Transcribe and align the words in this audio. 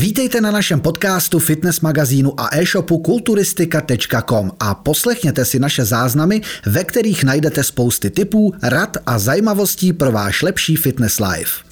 Vítejte 0.00 0.40
na 0.40 0.50
našem 0.50 0.80
podcastu, 0.80 1.38
fitness 1.38 1.80
magazínu 1.80 2.40
a 2.40 2.48
e-shopu 2.56 2.98
kulturistika.com 2.98 4.50
a 4.60 4.74
poslechněte 4.74 5.44
si 5.44 5.58
naše 5.58 5.84
záznamy, 5.84 6.40
ve 6.66 6.84
kterých 6.84 7.24
najdete 7.24 7.64
spousty 7.64 8.10
tipů, 8.10 8.52
rad 8.62 8.96
a 9.06 9.18
zajímavostí 9.18 9.92
pro 9.92 10.12
váš 10.12 10.42
lepší 10.42 10.76
fitness 10.76 11.20
life. 11.20 11.64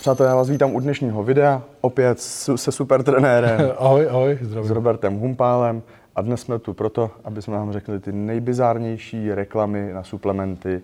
Přátelé, 0.00 0.28
já 0.28 0.34
vás 0.36 0.48
vítám 0.48 0.74
u 0.74 0.80
dnešního 0.80 1.22
videa, 1.22 1.62
opět 1.80 2.20
se 2.56 2.72
super 2.72 3.02
trenérem. 3.02 3.72
ahoj, 3.78 4.06
ahoj, 4.10 4.38
zdravím. 4.42 4.68
S 4.68 4.70
Robertem 4.70 5.14
Humpálem. 5.14 5.82
A 6.16 6.22
dnes 6.22 6.40
jsme 6.40 6.58
tu 6.58 6.74
proto, 6.74 7.10
aby 7.24 7.42
jsme 7.42 7.54
vám 7.54 7.72
řekli 7.72 8.00
ty 8.00 8.12
nejbizárnější 8.12 9.34
reklamy 9.34 9.92
na 9.92 10.04
suplementy, 10.04 10.80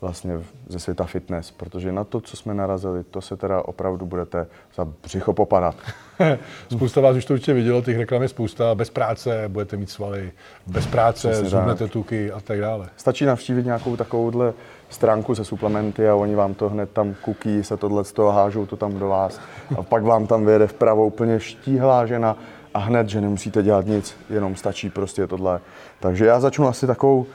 vlastně 0.00 0.40
ze 0.68 0.78
světa 0.78 1.04
fitness, 1.04 1.50
protože 1.50 1.92
na 1.92 2.04
to, 2.04 2.20
co 2.20 2.36
jsme 2.36 2.54
narazili, 2.54 3.04
to 3.04 3.20
se 3.20 3.36
teda 3.36 3.62
opravdu 3.62 4.06
budete 4.06 4.46
za 4.76 4.84
břicho 4.84 5.32
popadat. 5.32 5.74
spousta 6.72 7.00
vás 7.00 7.16
už 7.16 7.24
to 7.24 7.34
určitě 7.34 7.52
vidělo, 7.52 7.82
těch 7.82 7.98
reklam 7.98 8.22
je 8.22 8.28
spousta, 8.28 8.74
bez 8.74 8.90
práce 8.90 9.44
budete 9.48 9.76
mít 9.76 9.90
svaly, 9.90 10.32
bez 10.66 10.86
práce 10.86 11.34
zhubnete 11.34 11.88
tuky 11.88 12.32
a 12.32 12.40
tak 12.40 12.60
dále. 12.60 12.88
Stačí 12.96 13.24
navštívit 13.24 13.64
nějakou 13.64 13.96
takovouhle 13.96 14.54
stránku 14.88 15.34
se 15.34 15.44
suplementy 15.44 16.08
a 16.08 16.14
oni 16.14 16.34
vám 16.34 16.54
to 16.54 16.68
hned 16.68 16.90
tam 16.90 17.14
kuky, 17.14 17.64
se 17.64 17.76
tohle 17.76 18.04
z 18.04 18.12
toho 18.12 18.32
hážou 18.32 18.66
to 18.66 18.76
tam 18.76 18.98
do 18.98 19.08
vás 19.08 19.40
a 19.78 19.82
pak 19.82 20.02
vám 20.02 20.26
tam 20.26 20.46
vyjede 20.46 20.66
vpravo 20.66 21.06
úplně 21.06 21.40
štíhlá 21.40 22.06
žena 22.06 22.36
a 22.74 22.78
hned, 22.78 23.08
že 23.08 23.20
nemusíte 23.20 23.62
dělat 23.62 23.86
nic, 23.86 24.16
jenom 24.30 24.56
stačí 24.56 24.90
prostě 24.90 25.26
tohle. 25.26 25.60
Takže 26.00 26.26
já 26.26 26.40
začnu 26.40 26.68
asi 26.68 26.86
takovou 26.86 27.26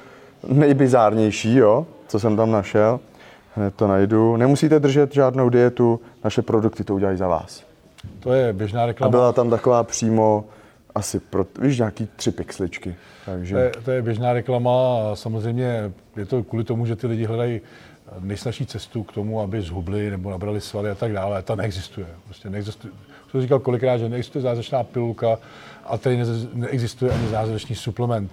nejbizárnější, 0.48 1.56
jo, 1.56 1.86
co 2.10 2.20
jsem 2.20 2.38
tam 2.38 2.52
našel. 2.52 3.00
Hned 3.56 3.76
to 3.76 3.88
najdu. 3.88 4.38
Nemusíte 4.38 4.80
držet 4.80 5.14
žádnou 5.14 5.50
dietu, 5.50 6.00
naše 6.24 6.42
produkty 6.42 6.84
to 6.84 6.96
udělají 6.96 7.18
za 7.18 7.28
vás. 7.28 7.64
To 8.20 8.34
je 8.34 8.54
běžná 8.54 8.86
reklama. 8.86 9.10
A 9.10 9.12
byla 9.12 9.34
tam 9.34 9.50
taková 9.50 9.84
přímo 9.84 10.46
asi 10.96 11.20
pro, 11.20 11.46
víš, 11.62 11.78
nějaký 11.78 12.08
tři 12.16 12.32
pixličky. 12.32 12.96
Takže... 13.26 13.56
To, 13.56 13.60
je, 13.60 13.72
to 13.86 13.92
je 13.92 14.02
běžná 14.02 14.34
reklama 14.34 14.72
a 14.72 15.16
samozřejmě 15.16 15.92
je 16.18 16.26
to 16.26 16.44
kvůli 16.44 16.64
tomu, 16.64 16.86
že 16.86 16.96
ty 16.96 17.08
lidi 17.08 17.26
hledají 17.26 17.62
nejsnažší 18.20 18.66
cestu 18.66 19.04
k 19.04 19.12
tomu, 19.12 19.42
aby 19.42 19.62
zhubli 19.62 20.10
nebo 20.10 20.30
nabrali 20.30 20.62
svaly 20.62 20.90
a 20.90 20.96
tak 20.96 21.14
dále. 21.14 21.42
Ta 21.42 21.56
neexistuje. 21.56 22.08
Prostě 22.26 22.50
neexistuje. 22.50 22.94
To 23.32 23.42
říkal 23.42 23.60
kolikrát, 23.60 23.98
že 23.98 24.10
neexistuje 24.10 24.42
zázračná 24.42 24.84
pilulka 24.84 25.38
a 25.86 25.98
tady 25.98 26.24
neexistuje 26.54 27.12
ani 27.12 27.28
zázračný 27.28 27.76
suplement 27.76 28.32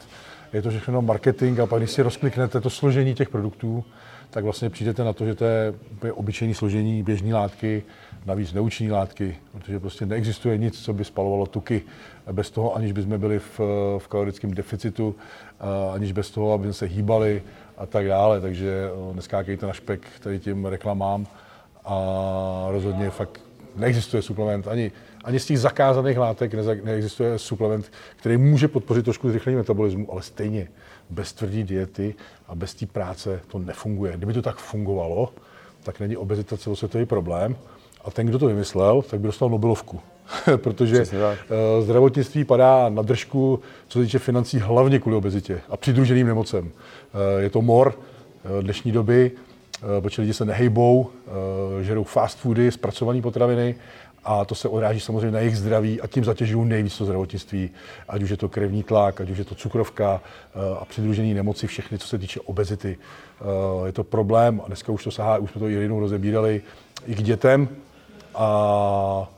je 0.53 0.63
to 0.63 0.71
všechno 0.71 1.03
marketing 1.03 1.61
a 1.61 1.67
pak 1.67 1.81
když 1.81 1.91
si 1.91 2.03
rozkliknete 2.03 2.61
to 2.61 2.71
složení 2.71 3.15
těch 3.15 3.29
produktů, 3.29 3.85
tak 4.31 4.45
vlastně 4.45 4.71
přijdete 4.71 5.05
na 5.05 5.13
to, 5.13 5.27
že 5.27 5.35
to 5.35 5.45
je 5.45 5.75
obyčejné 6.13 6.55
složení 6.55 7.03
běžné 7.03 7.35
látky, 7.35 7.83
navíc 8.27 8.53
neúčinné 8.53 8.93
látky, 8.93 9.37
protože 9.53 9.81
prostě 9.81 10.07
neexistuje 10.07 10.59
nic, 10.59 10.81
co 10.81 10.93
by 10.93 11.05
spalovalo 11.05 11.47
tuky 11.47 11.83
bez 12.33 12.51
toho, 12.51 12.75
aniž 12.75 12.93
bychom 12.93 13.19
byli 13.19 13.39
v, 13.39 13.61
v 13.99 14.09
kalorickém 14.09 14.55
deficitu, 14.55 15.15
aniž 15.95 16.13
bez 16.13 16.31
toho, 16.31 16.53
aby 16.53 16.73
se 16.73 16.87
hýbali 16.87 17.43
a 17.79 17.87
tak 17.87 18.07
dále. 18.07 18.41
Takže 18.41 18.91
neskákejte 19.13 19.67
na 19.67 19.73
špek 19.73 20.01
tady 20.21 20.39
tím 20.39 20.67
reklamám 20.67 21.27
a 21.85 22.67
rozhodně 22.71 23.11
fakt 23.11 23.41
neexistuje 23.77 24.23
suplement 24.23 24.69
ani 24.69 24.93
ani 25.27 25.41
z 25.41 25.47
těch 25.47 25.59
zakázaných 25.59 26.19
látek 26.19 26.55
neexistuje 26.85 27.39
suplement, 27.39 27.93
který 28.17 28.37
může 28.37 28.69
podpořit 28.69 29.03
trošku 29.03 29.29
zrychlení 29.29 29.57
metabolismu, 29.57 30.13
ale 30.13 30.23
stejně 30.23 30.69
bez 31.11 31.33
tvrdé 31.33 31.63
diety 31.63 32.15
a 32.49 32.55
bez 32.55 32.75
té 32.75 32.87
práce 32.87 33.41
to 33.49 33.59
nefunguje. 33.59 34.13
Kdyby 34.17 34.33
to 34.33 34.43
tak 34.43 34.57
fungovalo, 34.57 35.33
tak 35.83 36.01
není 36.01 36.17
obezita 36.17 36.57
celosvětový 36.57 37.07
problém. 37.07 37.57
A 38.05 38.11
ten, 38.11 38.27
kdo 38.27 38.39
to 38.39 38.47
vymyslel, 38.47 39.03
tak 39.03 39.21
by 39.21 39.27
dostal 39.27 39.51
Nobelovku. 39.51 40.01
Protože 40.57 41.03
eh, 41.03 41.83
zdravotnictví 41.83 42.45
padá 42.45 42.89
na 42.89 43.03
držku, 43.03 43.61
co 43.89 43.99
se 43.99 44.05
týče 44.05 44.19
financí, 44.19 44.59
hlavně 44.59 44.99
kvůli 44.99 45.17
obezitě 45.17 45.61
a 45.69 45.77
přidruženým 45.77 46.27
nemocem. 46.27 46.71
Eh, 46.71 47.43
je 47.43 47.51
to 47.51 47.63
mor 47.63 47.99
eh, 47.99 48.63
dnešní 48.63 48.93
doby, 48.93 49.31
protože 50.01 50.23
lidi 50.23 50.35
se 50.35 50.45
nehejbou, 50.45 51.11
žerou 51.83 52.05
fast 52.05 52.39
foody, 52.39 52.73
zpracované 52.73 53.23
potraviny 53.23 53.75
a 54.27 54.45
to 54.45 54.55
se 54.55 54.69
odráží 54.69 55.01
samozřejmě 55.01 55.31
na 55.31 55.39
jejich 55.39 55.57
zdraví 55.57 56.01
a 56.01 56.07
tím 56.07 56.25
zatěžují 56.25 56.69
nejvíc 56.69 56.99
to 56.99 57.05
zdravotnictví, 57.05 57.71
ať 58.09 58.23
už 58.23 58.31
je 58.31 58.37
to 58.37 58.49
krevní 58.49 58.83
tlak, 58.83 59.21
ať 59.21 59.31
už 59.31 59.39
je 59.39 59.45
to 59.45 59.55
cukrovka 59.55 60.21
eh, 60.21 60.59
a 60.81 60.85
přidružené 60.85 61.35
nemoci, 61.35 61.67
všechny, 61.67 61.99
co 61.99 62.09
se 62.09 62.19
týče 62.19 62.41
obezity. 62.41 62.99
Eh, 63.41 63.87
je 63.87 63.93
to 63.93 64.05
problém 64.05 64.61
a 64.65 64.67
dneska 64.67 64.93
už 64.93 65.05
to 65.05 65.11
sahá, 65.11 65.39
už 65.39 65.51
jsme 65.51 65.59
to 65.59 65.69
i 65.69 65.73
jednou 65.73 66.01
rozebírali, 66.01 66.63
i 67.07 67.15
k 67.15 67.23
dětem 67.23 67.69
a 68.35 69.31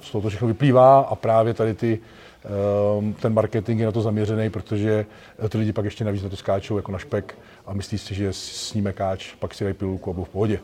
z 0.00 0.10
toho 0.10 0.22
to 0.22 0.28
všechno 0.28 0.48
vyplývá 0.48 1.00
a 1.00 1.14
právě 1.14 1.54
tady 1.54 1.74
ty, 1.74 1.98
eh, 2.44 3.14
ten 3.20 3.34
marketing 3.34 3.80
je 3.80 3.86
na 3.86 3.92
to 3.92 4.02
zaměřený, 4.02 4.50
protože 4.50 5.06
ty 5.48 5.58
lidi 5.58 5.72
pak 5.72 5.84
ještě 5.84 6.04
navíc 6.04 6.22
na 6.22 6.28
to 6.28 6.36
skáčou 6.36 6.76
jako 6.76 6.92
na 6.92 6.98
špek 6.98 7.38
a 7.66 7.72
myslí 7.72 7.98
si, 7.98 8.14
že 8.14 8.32
sníme 8.32 8.92
káč, 8.92 9.34
pak 9.34 9.54
si 9.54 9.64
dají 9.64 9.74
pilulku 9.74 10.10
a 10.10 10.12
budou 10.12 10.24
v 10.24 10.28
pohodě. 10.28 10.60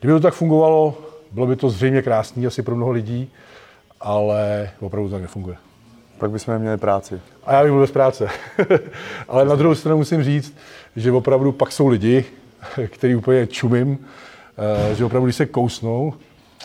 Kdyby 0.00 0.12
to 0.12 0.20
tak 0.20 0.34
fungovalo, 0.34 0.98
bylo 1.32 1.46
by 1.46 1.56
to 1.56 1.70
zřejmě 1.70 2.02
krásný 2.02 2.46
asi 2.46 2.62
pro 2.62 2.76
mnoho 2.76 2.90
lidí, 2.90 3.30
ale 4.00 4.70
opravdu 4.80 5.08
to 5.08 5.14
tak 5.14 5.22
nefunguje. 5.22 5.56
Pak 6.18 6.30
bychom 6.30 6.54
neměli 6.54 6.76
práci. 6.76 7.20
A 7.44 7.52
já 7.52 7.62
bych 7.62 7.72
byl 7.72 7.80
bez 7.80 7.90
práce. 7.90 8.28
ale 9.28 9.44
na 9.44 9.54
druhou 9.54 9.74
stranu 9.74 9.96
musím 9.96 10.22
říct, 10.22 10.56
že 10.96 11.12
opravdu 11.12 11.52
pak 11.52 11.72
jsou 11.72 11.88
lidi, 11.88 12.24
který 12.86 13.16
úplně 13.16 13.46
čumím, 13.46 13.98
eh, 14.90 14.94
že 14.94 15.04
opravdu, 15.04 15.26
když 15.26 15.36
se 15.36 15.46
kousnou, 15.46 16.14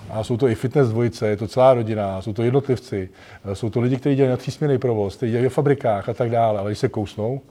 a 0.10 0.24
jsou 0.24 0.38
to 0.38 0.48
i 0.48 0.56
fitness 0.56 0.90
dvojice, 0.90 1.28
je 1.28 1.38
to 1.38 1.48
celá 1.48 1.74
rodina, 1.74 2.22
jsou 2.22 2.34
to 2.34 2.44
jednotlivci, 2.44 3.10
eh, 3.52 3.56
jsou 3.56 3.70
to 3.70 3.82
lidi, 3.82 3.98
kteří 3.98 4.16
dělají 4.16 4.32
na 4.32 4.38
třísměný 4.38 4.78
provoz, 4.78 5.16
kteří 5.16 5.32
dělají 5.32 5.50
v 5.50 5.54
fabrikách 5.54 6.10
a 6.10 6.14
tak 6.14 6.30
dále, 6.30 6.60
ale 6.60 6.70
když 6.70 6.80
se 6.80 6.90
kousnou, 6.90 7.42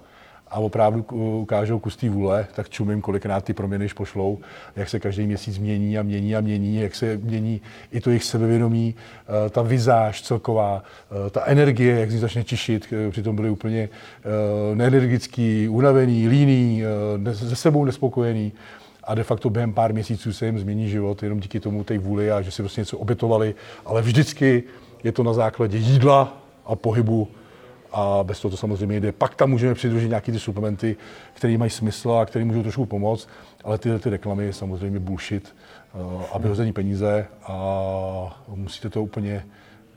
a 0.53 0.59
opravdu 0.59 1.05
ukážou 1.41 1.79
kus 1.79 1.97
té 1.97 2.11
vůle, 2.11 2.47
tak 2.55 2.69
čumím, 2.69 3.01
kolikrát 3.01 3.45
ty 3.45 3.53
proměny 3.53 3.89
pošlou, 3.89 4.39
jak 4.77 4.89
se 4.89 5.01
každý 5.01 5.27
měsíc 5.27 5.59
mění 5.59 5.99
a 5.99 6.03
mění 6.03 6.37
a 6.37 6.41
mění, 6.41 6.77
jak 6.77 6.95
se 6.95 7.17
mění 7.17 7.61
i 7.93 8.01
to 8.01 8.11
jejich 8.11 8.25
sebevědomí, 8.25 8.95
eh, 9.47 9.51
ta 9.51 9.63
vizáž 9.63 10.23
celková, 10.23 10.83
eh, 11.27 11.31
ta 11.31 11.45
energie, 11.47 12.01
jak 12.01 12.11
z 12.11 12.15
ní 12.15 12.21
začne 12.21 12.45
čišit, 12.45 12.93
eh, 12.93 13.11
přitom 13.11 13.37
byli 13.37 13.51
úplně 13.51 13.89
neenergický, 14.75 15.69
unavený, 15.69 16.29
líný, 16.29 16.83
se 17.33 17.57
sebou 17.57 17.85
nespokojený 17.85 18.53
a 19.05 19.15
de 19.15 19.23
facto 19.23 19.51
během 19.51 19.73
pár 19.73 19.93
měsíců 19.93 20.33
se 20.33 20.47
jim 20.47 20.59
změní 20.59 20.89
život 20.89 21.23
jenom 21.23 21.41
díky 21.41 21.61
tomu 21.61 21.85
té 21.85 21.99
vůli 21.99 22.31
a 22.31 22.43
že 22.43 22.51
si 22.51 22.63
prostě 22.63 22.81
něco 22.81 22.99
obětovali, 22.99 23.55
ale 23.87 24.03
vždycky 24.03 24.63
je 25.05 25.13
to 25.13 25.23
na 25.23 25.33
základě 25.33 25.79
jídla 25.79 26.43
a 26.67 26.77
pohybu 26.77 27.29
a 27.93 28.21
bez 28.23 28.41
toho 28.41 28.51
to 28.51 28.57
samozřejmě 28.57 29.01
jde. 29.01 29.13
Pak 29.13 29.35
tam 29.35 29.51
můžeme 29.51 29.75
přidružit 29.75 30.09
nějaké 30.09 30.33
ty 30.33 30.39
suplementy, 30.39 30.97
které 31.35 31.59
mají 31.59 31.71
smysl 31.71 32.13
a 32.13 32.27
které 32.27 32.45
můžou 32.45 32.63
trošku 32.63 32.87
pomoct, 32.87 33.29
ale 33.65 33.79
tyhle 33.79 33.99
ty 33.99 34.11
reklamy 34.11 34.53
samozřejmě 34.53 35.01
bullshit 35.01 35.57
eh, 35.95 36.27
a 36.33 36.39
vyhození 36.39 36.73
peníze 36.73 37.27
a 37.43 38.43
musíte 38.49 38.91
to 38.91 39.03
úplně 39.03 39.45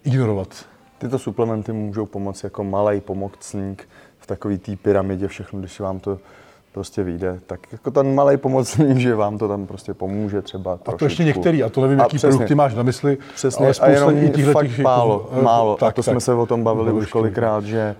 ignorovat. 0.03 0.65
Tyto 0.97 1.19
suplementy 1.19 1.71
můžou 1.71 2.05
pomoct 2.05 2.43
jako 2.43 2.63
malý 2.63 3.01
pomocník 3.01 3.89
v 4.19 4.27
takové 4.27 4.57
té 4.57 4.75
pyramidě 4.75 5.27
všechno, 5.27 5.59
když 5.59 5.79
vám 5.79 5.99
to 5.99 6.19
prostě 6.75 7.03
vyjde, 7.03 7.39
tak 7.45 7.59
jako 7.71 7.91
ten 7.91 8.15
malý 8.15 8.37
pomocný, 8.37 9.01
že 9.01 9.15
vám 9.15 9.37
to 9.37 9.47
tam 9.47 9.67
prostě 9.67 9.93
pomůže 9.93 10.41
třeba 10.41 10.79
A 10.85 10.91
to 10.91 11.05
ještě 11.05 11.23
některý, 11.23 11.63
a 11.63 11.69
to 11.69 11.81
nevím, 11.81 11.99
jaký 11.99 12.17
přesně, 12.17 12.29
produkty 12.29 12.55
máš 12.55 12.75
na 12.75 12.83
mysli, 12.83 13.17
přesně, 13.35 13.65
ale 13.65 13.75
a 13.81 13.89
jenom 13.89 14.17
i 14.17 14.43
fakt 14.43 14.67
těch, 14.67 14.79
málo, 14.79 15.29
jako, 15.31 15.43
málo. 15.43 15.75
Tak, 15.75 15.87
a 15.87 15.95
to 15.95 16.03
tak, 16.03 16.13
jsme 16.13 16.21
se 16.21 16.33
o 16.33 16.45
tom 16.45 16.63
bavili 16.63 16.91
už 16.91 17.11
kolikrát, 17.11 17.63
že 17.63 17.95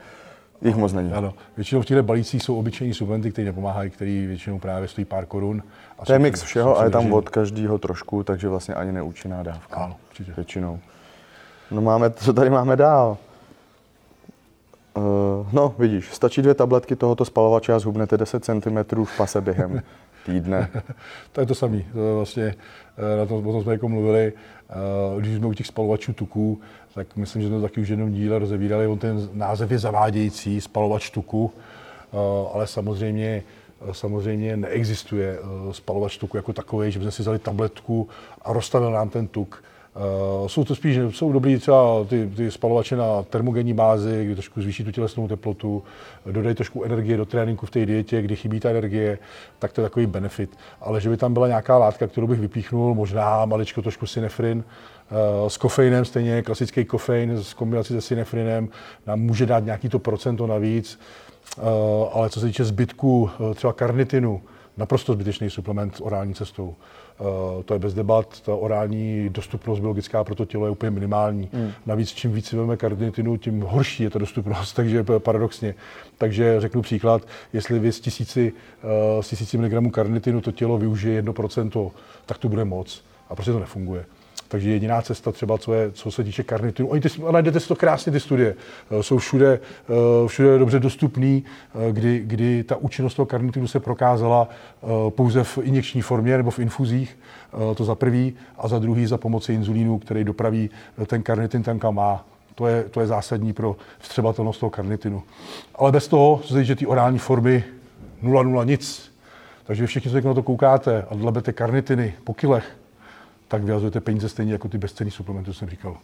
jich 0.61 0.75
moc 0.75 0.93
není. 0.93 1.13
Ano. 1.13 1.33
Většinou 1.55 1.81
v 1.81 1.85
těchto 1.85 2.03
balících 2.03 2.43
jsou 2.43 2.59
obyčejní 2.59 2.93
suplementy, 2.93 3.31
které 3.31 3.45
nepomáhají, 3.45 3.89
které 3.89 4.25
většinou 4.27 4.59
právě 4.59 4.87
stojí 4.87 5.05
pár 5.05 5.25
korun. 5.25 5.63
A 5.99 6.05
to 6.05 6.13
je 6.13 6.19
mix 6.19 6.41
všeho 6.41 6.79
a 6.79 6.83
je 6.83 6.89
tam 6.89 7.13
od 7.13 7.29
každého 7.29 7.77
trošku, 7.77 8.23
takže 8.23 8.49
vlastně 8.49 8.75
ani 8.75 8.91
neúčinná 8.91 9.43
dávka. 9.43 9.75
Ano, 9.75 9.95
určitě. 10.09 10.33
Většinou. 10.35 10.79
No 11.71 11.81
máme, 11.81 12.09
co 12.09 12.33
tady 12.33 12.49
máme 12.49 12.75
dál? 12.75 13.17
Uh, 14.97 15.47
no, 15.51 15.75
vidíš, 15.79 16.13
stačí 16.13 16.41
dvě 16.41 16.53
tabletky 16.53 16.95
tohoto 16.95 17.25
spalovače 17.25 17.73
a 17.73 17.79
zhubnete 17.79 18.17
10 18.17 18.45
cm 18.45 19.03
v 19.03 19.17
pase 19.17 19.41
během 19.41 19.81
týdne. 20.25 20.69
to 21.31 21.41
je 21.41 21.47
to 21.47 21.55
samé. 21.55 21.81
To 21.93 22.15
vlastně, 22.15 22.55
eh, 22.97 23.17
na 23.17 23.25
tom, 23.25 23.47
o 23.47 23.51
tom 23.51 23.63
jsme 23.63 23.71
jako 23.71 23.89
mluvili, 23.89 24.33
uh, 25.13 25.21
když 25.21 25.35
jsme 25.35 25.47
u 25.47 25.53
těch 25.53 25.67
spalovačů 25.67 26.13
tuků, 26.13 26.61
tak 26.93 27.15
myslím, 27.15 27.41
že 27.41 27.47
jsme 27.47 27.57
to 27.57 27.61
taky 27.61 27.81
už 27.81 27.89
jednom 27.89 28.11
díle 28.11 28.39
rozebírali. 28.39 28.87
On 28.87 28.97
ten 28.97 29.29
název 29.33 29.71
je 29.71 29.79
zavádějící, 29.79 30.61
spalovač 30.61 31.09
tuku, 31.09 31.53
ale 32.53 32.67
samozřejmě 32.67 33.43
samozřejmě 33.91 34.57
neexistuje 34.57 35.39
spalovač 35.71 36.17
tuku 36.17 36.37
jako 36.37 36.53
takový, 36.53 36.91
že 36.91 36.99
bychom 36.99 37.11
si 37.11 37.21
vzali 37.21 37.39
tabletku 37.39 38.09
a 38.41 38.53
rozstavil 38.53 38.91
nám 38.91 39.09
ten 39.09 39.27
tuk 39.27 39.63
jsou 40.47 40.63
to 40.63 40.75
spíš, 40.75 40.97
jsou 41.09 41.31
dobrý 41.31 41.57
třeba 41.57 42.03
ty, 42.09 42.29
ty 42.35 42.51
spalovače 42.51 42.95
na 42.95 43.23
termogenní 43.23 43.73
bázi, 43.73 44.25
kdy 44.25 44.35
trošku 44.35 44.61
zvýší 44.61 44.83
tu 44.83 44.91
tělesnou 44.91 45.27
teplotu, 45.27 45.83
dodají 46.31 46.55
trošku 46.55 46.83
energie 46.83 47.17
do 47.17 47.25
tréninku 47.25 47.65
v 47.65 47.71
té 47.71 47.85
dietě, 47.85 48.21
kdy 48.21 48.35
chybí 48.35 48.59
ta 48.59 48.69
energie, 48.69 49.19
tak 49.59 49.73
to 49.73 49.81
je 49.81 49.85
takový 49.85 50.05
benefit. 50.05 50.57
Ale 50.81 51.01
že 51.01 51.09
by 51.09 51.17
tam 51.17 51.33
byla 51.33 51.47
nějaká 51.47 51.77
látka, 51.77 52.07
kterou 52.07 52.27
bych 52.27 52.39
vypíchnul, 52.39 52.95
možná 52.95 53.45
maličko 53.45 53.81
trošku 53.81 54.07
synefrin, 54.07 54.63
uh, 55.43 55.47
s 55.47 55.57
kofeinem 55.57 56.05
stejně, 56.05 56.41
klasický 56.41 56.85
kofein 56.85 57.43
s 57.43 57.53
kombinací 57.53 57.93
se 57.93 58.01
synefrinem 58.01 58.69
nám 59.07 59.19
může 59.19 59.45
dát 59.45 59.65
nějaký 59.65 59.89
to 59.89 59.99
procento 59.99 60.47
navíc, 60.47 60.99
uh, 61.57 61.63
ale 62.13 62.29
co 62.29 62.39
se 62.39 62.45
týče 62.45 62.63
zbytku 62.63 63.29
třeba 63.55 63.73
karnitinu, 63.73 64.41
naprosto 64.77 65.13
zbytečný 65.13 65.49
suplement 65.49 65.95
s 65.95 66.01
orální 66.01 66.33
cestou. 66.33 66.75
Uh, 67.19 67.63
to 67.63 67.73
je 67.73 67.79
bez 67.79 67.93
debat, 67.93 68.41
ta 68.41 68.55
orální 68.55 69.29
dostupnost 69.29 69.79
biologická 69.79 70.23
pro 70.23 70.35
to 70.35 70.45
tělo 70.45 70.65
je 70.65 70.71
úplně 70.71 70.91
minimální. 70.91 71.49
Mm. 71.53 71.71
Navíc 71.85 72.09
čím 72.09 72.33
víc 72.33 72.47
si 72.47 72.55
vezmeme 72.55 72.77
karnitinu, 72.77 73.37
tím 73.37 73.61
horší 73.61 74.03
je 74.03 74.09
ta 74.09 74.19
dostupnost, 74.19 74.73
takže 74.75 75.05
paradoxně. 75.17 75.75
Takže 76.17 76.61
řeknu 76.61 76.81
příklad, 76.81 77.27
jestli 77.53 77.79
vy 77.79 77.91
z 77.91 77.99
tisíci, 77.99 78.53
z 79.21 79.27
tisíci 79.27 79.57
mg 79.57 79.93
karnitinu 79.93 80.41
to 80.41 80.51
tělo 80.51 80.77
využije 80.77 81.21
1%, 81.23 81.91
tak 82.25 82.37
to 82.37 82.49
bude 82.49 82.65
moc. 82.65 83.03
A 83.29 83.35
prostě 83.35 83.51
to 83.51 83.59
nefunguje. 83.59 84.05
Takže 84.47 84.69
jediná 84.69 85.01
cesta 85.01 85.31
třeba, 85.31 85.57
co, 85.57 85.73
je, 85.73 85.91
co 85.91 86.11
se 86.11 86.23
týče 86.23 86.43
karnitinu, 86.43 86.87
oni 86.87 87.01
ty, 87.01 87.09
najdete 87.31 87.59
si 87.59 87.67
to 87.67 87.75
krásně, 87.75 88.11
ty 88.11 88.19
studie, 88.19 88.55
eh, 88.91 89.03
jsou 89.03 89.17
všude, 89.17 89.59
eh, 89.89 90.27
všude 90.27 90.57
dobře 90.57 90.79
dostupný, 90.79 91.43
eh, 91.75 91.91
kdy, 91.91 92.21
kdy 92.25 92.63
ta 92.63 92.75
účinnost 92.75 93.15
toho 93.15 93.25
karnitinu 93.25 93.67
se 93.67 93.79
prokázala 93.79 94.49
pouze 95.09 95.43
v 95.43 95.57
injekční 95.61 96.01
formě 96.01 96.37
nebo 96.37 96.51
v 96.51 96.59
infuzích, 96.59 97.17
to 97.75 97.83
za 97.83 97.95
prvý, 97.95 98.33
a 98.57 98.67
za 98.67 98.79
druhý 98.79 99.05
za 99.05 99.17
pomoci 99.17 99.53
inzulínu, 99.53 99.99
který 99.99 100.23
dopraví 100.23 100.69
ten 101.07 101.23
karnitin 101.23 101.63
tam, 101.63 101.79
kam 101.79 101.95
má. 101.95 102.25
To 102.55 102.67
je, 102.67 102.83
to 102.83 103.01
je 103.01 103.07
zásadní 103.07 103.53
pro 103.53 103.75
vstřebatelnost 103.99 104.59
toho 104.59 104.69
karnitinu. 104.69 105.23
Ale 105.75 105.91
bez 105.91 106.07
toho, 106.07 106.41
týče 106.47 106.75
ty 106.75 106.85
orální 106.85 107.19
formy, 107.19 107.63
0,0 108.23 108.65
nic. 108.65 109.11
Takže 109.63 109.87
všichni, 109.87 110.11
co 110.11 110.27
na 110.27 110.33
to 110.33 110.43
koukáte 110.43 111.05
a 111.09 111.15
dlebete 111.15 111.53
karnitiny 111.53 112.13
po 112.23 112.33
kilech, 112.33 112.77
tak 113.47 113.63
vyhazujete 113.63 114.01
peníze 114.01 114.29
stejně 114.29 114.51
jako 114.51 114.67
ty 114.67 114.77
bezcenný 114.77 115.11
suplementy, 115.11 115.51
co 115.51 115.59
jsem 115.59 115.69
říkal. 115.69 115.97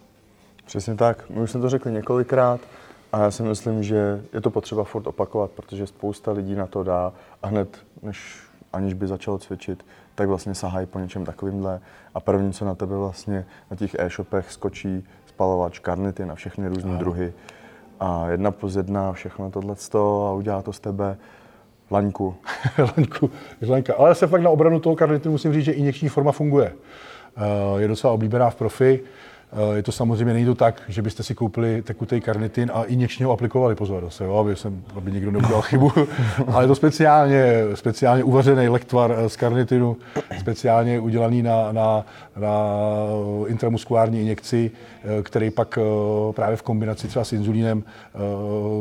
Přesně 0.65 0.95
tak. 0.95 1.29
My 1.29 1.41
už 1.41 1.51
jsme 1.51 1.61
to 1.61 1.69
řekli 1.69 1.91
několikrát 1.91 2.61
a 3.13 3.19
já 3.19 3.31
si 3.31 3.43
myslím, 3.43 3.83
že 3.83 4.21
je 4.33 4.41
to 4.41 4.49
potřeba 4.49 4.83
furt 4.83 5.07
opakovat, 5.07 5.51
protože 5.51 5.88
spousta 5.88 6.31
lidí 6.31 6.55
na 6.55 6.67
to 6.67 6.83
dá 6.83 7.13
a 7.43 7.47
hned, 7.47 7.77
než 8.03 8.39
aniž 8.73 8.93
by 8.93 9.07
začalo 9.07 9.38
cvičit, 9.38 9.85
tak 10.15 10.27
vlastně 10.27 10.55
sahají 10.55 10.88
po 10.88 10.99
něčem 10.99 11.25
takovýmhle 11.25 11.81
a 12.13 12.19
první, 12.19 12.53
co 12.53 12.65
na 12.65 12.75
tebe 12.75 12.97
vlastně 12.97 13.45
na 13.71 13.77
těch 13.77 13.95
e-shopech 13.99 14.51
skočí, 14.51 15.07
spalovač, 15.25 15.79
karnity 15.79 16.25
na 16.25 16.35
všechny 16.35 16.67
různé 16.67 16.97
druhy 16.97 17.33
a 17.99 18.29
jedna 18.29 18.51
plus 18.51 18.75
jedna, 18.75 19.13
všechno 19.13 19.51
tohle 19.51 19.75
a 19.93 20.33
udělá 20.33 20.61
to 20.61 20.73
z 20.73 20.79
tebe 20.79 21.17
laňku. 21.91 22.35
laňku, 22.97 23.31
laňka. 23.69 23.93
Ale 23.97 24.15
se 24.15 24.27
fakt 24.27 24.41
na 24.41 24.49
obranu 24.49 24.79
toho 24.79 24.95
karnitu 24.95 25.31
musím 25.31 25.53
říct, 25.53 25.65
že 25.65 25.71
injekční 25.71 26.09
forma 26.09 26.31
funguje. 26.31 26.73
Eh, 27.38 27.81
je 27.81 27.88
docela 27.88 28.13
oblíbená 28.13 28.50
v 28.50 28.56
profi. 28.56 29.00
Eh, 29.53 29.75
je 29.75 29.83
to 29.83 29.92
samozřejmě, 29.92 30.33
není 30.33 30.45
to 30.45 30.56
tak, 30.56 30.81
že 30.88 31.01
byste 31.01 31.24
si 31.24 31.36
koupili 31.36 31.81
tekutý 31.81 32.21
karnitin 32.21 32.71
a 32.74 32.83
injekčně 32.83 33.25
ho 33.25 33.31
aplikovali, 33.31 33.75
pozor 33.75 34.03
zase, 34.03 34.24
jo, 34.24 34.36
aby, 34.36 34.56
jsem, 34.56 34.83
aby 34.95 35.12
někdo 35.12 35.31
neudělal 35.31 35.62
chybu, 35.62 35.92
ale 36.48 36.63
je 36.63 36.68
to 36.68 36.75
speciálně, 36.75 37.53
speciálně 37.74 38.24
uvařený 38.24 38.69
lektvar 38.69 39.15
eh, 39.18 39.30
z 39.30 39.36
karnitinu, 39.36 39.98
speciálně 40.39 41.00
udělaný 41.00 41.44
na, 41.44 41.71
na, 41.71 42.06
na 42.36 42.50
intramuskulární 43.48 44.21
injekci, 44.21 44.71
eh, 45.03 45.24
který 45.24 45.50
pak 45.50 45.80
právě 46.31 46.57
v 46.57 46.62
kombinaci 46.62 47.07
třeba 47.07 47.25
s 47.25 47.33
inzulínem 47.33 47.83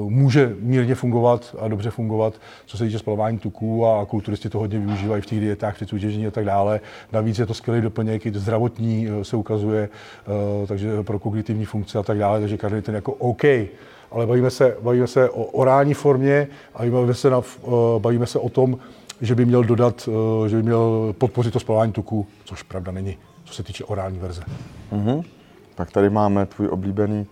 může 0.08 0.56
mírně 0.60 0.94
fungovat 0.94 1.56
a 1.60 1.68
dobře 1.68 1.90
fungovat, 1.90 2.34
co 2.66 2.76
se 2.76 2.84
týče 2.84 2.98
spalování 2.98 3.38
tuků 3.38 3.86
a 3.86 4.06
kulturisti 4.06 4.48
to 4.48 4.58
hodně 4.58 4.78
využívají 4.78 5.22
v 5.22 5.26
těch 5.26 5.40
dietách 5.40 5.74
při 5.74 5.86
cvičení 5.86 6.26
a 6.26 6.30
tak 6.30 6.44
dále. 6.44 6.80
Navíc 7.12 7.38
je 7.38 7.46
to 7.46 7.54
skvělý 7.54 7.80
doplněk, 7.82 8.26
i 8.26 8.32
zdravotní 8.34 9.08
se 9.22 9.36
ukazuje, 9.36 9.88
takže 10.66 11.02
pro 11.02 11.18
kognitivní 11.18 11.64
funkce 11.64 11.98
a 11.98 12.02
tak 12.02 12.18
dále, 12.18 12.40
takže 12.40 12.56
karnitin 12.56 12.94
jako 12.94 13.12
OK. 13.12 13.44
Ale 14.10 14.26
bavíme 14.26 14.50
se, 14.50 14.76
bavíme 14.82 15.06
se 15.06 15.30
o 15.30 15.44
orální 15.44 15.94
formě 15.94 16.48
a 16.74 16.86
bavíme 16.90 17.14
se, 17.14 17.30
na, 17.30 17.40
eh, 17.40 17.70
bavíme 17.98 18.26
se 18.26 18.38
o 18.38 18.48
tom, 18.48 18.78
že 19.20 19.34
by 19.34 19.44
měl 19.44 19.64
dodat, 19.64 20.08
eh, 20.44 20.48
že 20.48 20.56
by 20.56 20.62
měl 20.62 21.14
podpořit 21.18 21.50
to 21.50 21.60
spalování 21.60 21.92
tuku, 21.92 22.26
což 22.44 22.62
pravda 22.62 22.92
není, 22.92 23.18
co 23.44 23.54
se 23.54 23.62
týče 23.62 23.84
orální 23.84 24.18
verze. 24.18 24.42
Mm-hmm. 24.92 25.24
Tak 25.74 25.90
tady 25.90 26.10
máme 26.10 26.46
tvůj 26.46 26.68
oblíbený 26.68 27.26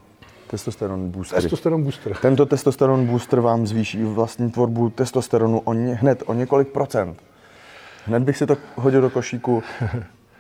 testosteron 0.46 1.10
booster. 1.10 1.42
Testosteron 1.42 1.82
booster. 1.82 2.16
Tento 2.22 2.46
testosteron 2.46 3.06
booster 3.06 3.40
vám 3.40 3.66
zvýší 3.66 4.04
vlastní 4.04 4.50
tvorbu 4.50 4.90
testosteronu 4.90 5.60
o 5.60 5.72
ně, 5.72 5.94
hned 5.94 6.22
o 6.26 6.34
několik 6.34 6.68
procent. 6.68 7.22
Hned 8.06 8.22
bych 8.22 8.36
si 8.36 8.46
to 8.46 8.56
hodil 8.76 9.00
do 9.00 9.10
košíku. 9.10 9.62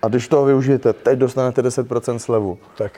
A 0.02 0.08
když 0.08 0.28
toho 0.28 0.44
využijete, 0.44 0.92
teď 0.92 1.18
dostanete 1.18 1.62
10% 1.62 2.16
slevu. 2.16 2.58
Tak 2.76 2.92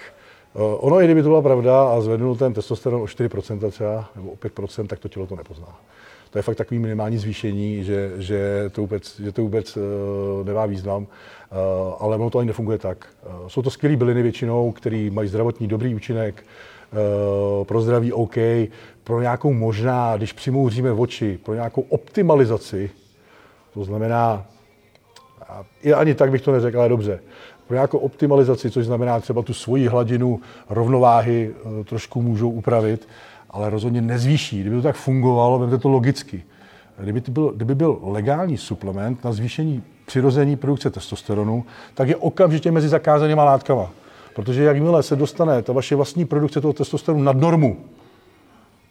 uh, 0.55 0.63
ono, 0.79 1.01
i 1.01 1.05
kdyby 1.05 1.23
to 1.23 1.29
byla 1.29 1.43
pravda 1.43 1.83
a 1.83 2.01
zvednul 2.01 2.37
ten 2.37 2.53
testosteron 2.53 3.03
o 3.03 3.05
4% 3.05 3.71
třeba, 3.71 4.11
nebo 4.17 4.31
o 4.31 4.37
5%, 4.37 4.87
tak 4.87 4.99
to 4.99 5.09
tělo 5.09 5.27
to 5.27 5.37
nepozná. 5.37 5.81
To 6.31 6.39
je 6.39 6.43
fakt 6.43 6.57
takový 6.57 6.81
minimální 6.81 7.19
zvýšení, 7.19 7.85
že, 7.85 8.13
že 8.17 8.71
to 8.73 8.81
vůbec, 8.81 9.21
že 9.21 9.33
to 9.33 9.43
vůbec 9.43 9.77
uh, 9.77 9.83
nemá 10.47 10.67
význam, 10.67 11.03
uh, 11.03 11.07
ale 11.99 12.17
ono 12.17 12.31
to 12.31 12.39
ani 12.39 12.47
nefunguje 12.47 12.79
tak. 12.79 13.07
Uh, 13.41 13.49
jsou 13.49 13.63
to 13.63 13.71
skvělé 13.71 13.97
byliny 13.97 14.23
většinou, 14.23 14.73
které 14.73 15.09
mají 15.13 15.29
zdravotní 15.29 15.67
dobrý 15.67 15.95
účinek, 15.95 16.45
uh, 16.93 17.65
pro 17.65 17.81
zdraví 17.81 18.13
OK, 18.13 18.37
pro 19.05 19.21
nějakou 19.21 19.53
možná, 19.53 20.17
když 20.17 20.33
přimouříme 20.33 20.93
oči, 20.93 21.39
pro 21.45 21.55
nějakou 21.55 21.81
optimalizaci, 21.81 22.91
to 23.75 23.85
znamená 23.85 24.47
a 25.51 25.65
i 25.83 25.93
ani 25.93 26.15
tak 26.15 26.31
bych 26.31 26.43
to 26.43 26.53
neřekl, 26.53 26.81
ale 26.81 26.89
dobře. 26.89 27.21
Pro 27.67 27.75
nějakou 27.75 27.99
optimalizaci, 27.99 28.71
což 28.71 28.87
znamená 28.87 29.21
třeba 29.21 29.43
tu 29.43 29.55
svoji 29.55 29.87
hladinu 29.87 30.41
rovnováhy 30.71 31.51
eh, 31.81 31.85
trošku 31.85 32.23
můžou 32.23 32.51
upravit, 32.51 33.09
ale 33.51 33.71
rozhodně 33.71 34.01
nezvýší. 34.01 34.61
Kdyby 34.61 34.77
to 34.77 34.83
tak 34.83 34.97
fungovalo, 34.97 35.59
vemte 35.59 35.79
to 35.79 35.89
logicky. 35.89 36.43
Kdyby, 36.99 37.21
to 37.21 37.31
byl, 37.31 37.53
kdyby 37.57 37.75
byl 37.75 37.99
legální 38.03 38.57
suplement 38.57 39.25
na 39.25 39.33
zvýšení 39.33 39.83
přirození 40.07 40.57
produkce 40.57 40.91
testosteronu, 40.91 41.65
tak 41.95 42.09
je 42.09 42.17
okamžitě 42.17 42.71
mezi 42.71 42.89
zakázanými 42.89 43.41
látkama. 43.41 43.91
Protože 44.35 44.65
jakmile 44.65 45.03
se 45.03 45.17
dostane 45.17 45.63
ta 45.63 45.73
vaše 45.73 45.97
vlastní 45.97 46.25
produkce 46.25 46.61
toho 46.61 46.73
testosteronu 46.73 47.23
nad 47.23 47.37
normu, 47.37 47.77